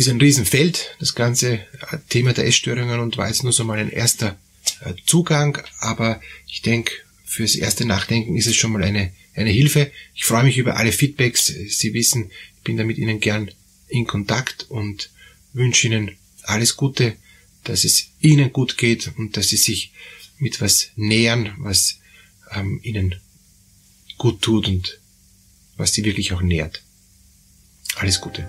ist 0.00 0.08
ein 0.08 0.20
Riesenfeld, 0.20 0.96
das 0.98 1.14
ganze 1.14 1.52
äh, 1.52 1.98
Thema 2.08 2.32
der 2.32 2.46
Essstörungen 2.46 3.00
und 3.00 3.18
war 3.18 3.28
jetzt 3.28 3.42
nur 3.42 3.52
so 3.52 3.64
mal 3.64 3.78
ein 3.78 3.90
erster 3.90 4.38
äh, 4.80 4.94
Zugang, 5.04 5.58
aber 5.78 6.22
ich 6.46 6.62
denke, 6.62 6.92
fürs 7.26 7.54
erste 7.54 7.84
Nachdenken 7.84 8.34
ist 8.34 8.46
es 8.46 8.56
schon 8.56 8.72
mal 8.72 8.82
eine, 8.82 9.12
eine 9.34 9.50
Hilfe. 9.50 9.92
Ich 10.14 10.24
freue 10.24 10.44
mich 10.44 10.56
über 10.56 10.76
alle 10.76 10.92
Feedbacks. 10.92 11.46
Sie 11.46 11.92
wissen, 11.92 12.30
ich 12.56 12.62
bin 12.64 12.78
da 12.78 12.84
mit 12.84 12.96
Ihnen 12.96 13.20
gern 13.20 13.50
in 13.88 14.06
Kontakt 14.06 14.70
und 14.70 15.10
wünsche 15.52 15.86
Ihnen 15.86 16.16
alles 16.44 16.76
Gute, 16.76 17.14
dass 17.64 17.84
es 17.84 18.06
Ihnen 18.20 18.54
gut 18.54 18.78
geht 18.78 19.12
und 19.18 19.36
dass 19.36 19.48
Sie 19.48 19.58
sich 19.58 19.92
mit 20.38 20.62
was 20.62 20.92
nähern, 20.96 21.54
was 21.58 21.98
ähm, 22.52 22.80
Ihnen 22.82 23.16
gut 24.16 24.40
tut 24.40 24.66
und 24.66 24.98
was 25.76 25.92
Sie 25.92 26.04
wirklich 26.06 26.32
auch 26.32 26.40
nährt. 26.40 26.82
Alles 27.96 28.20
Gute. 28.22 28.48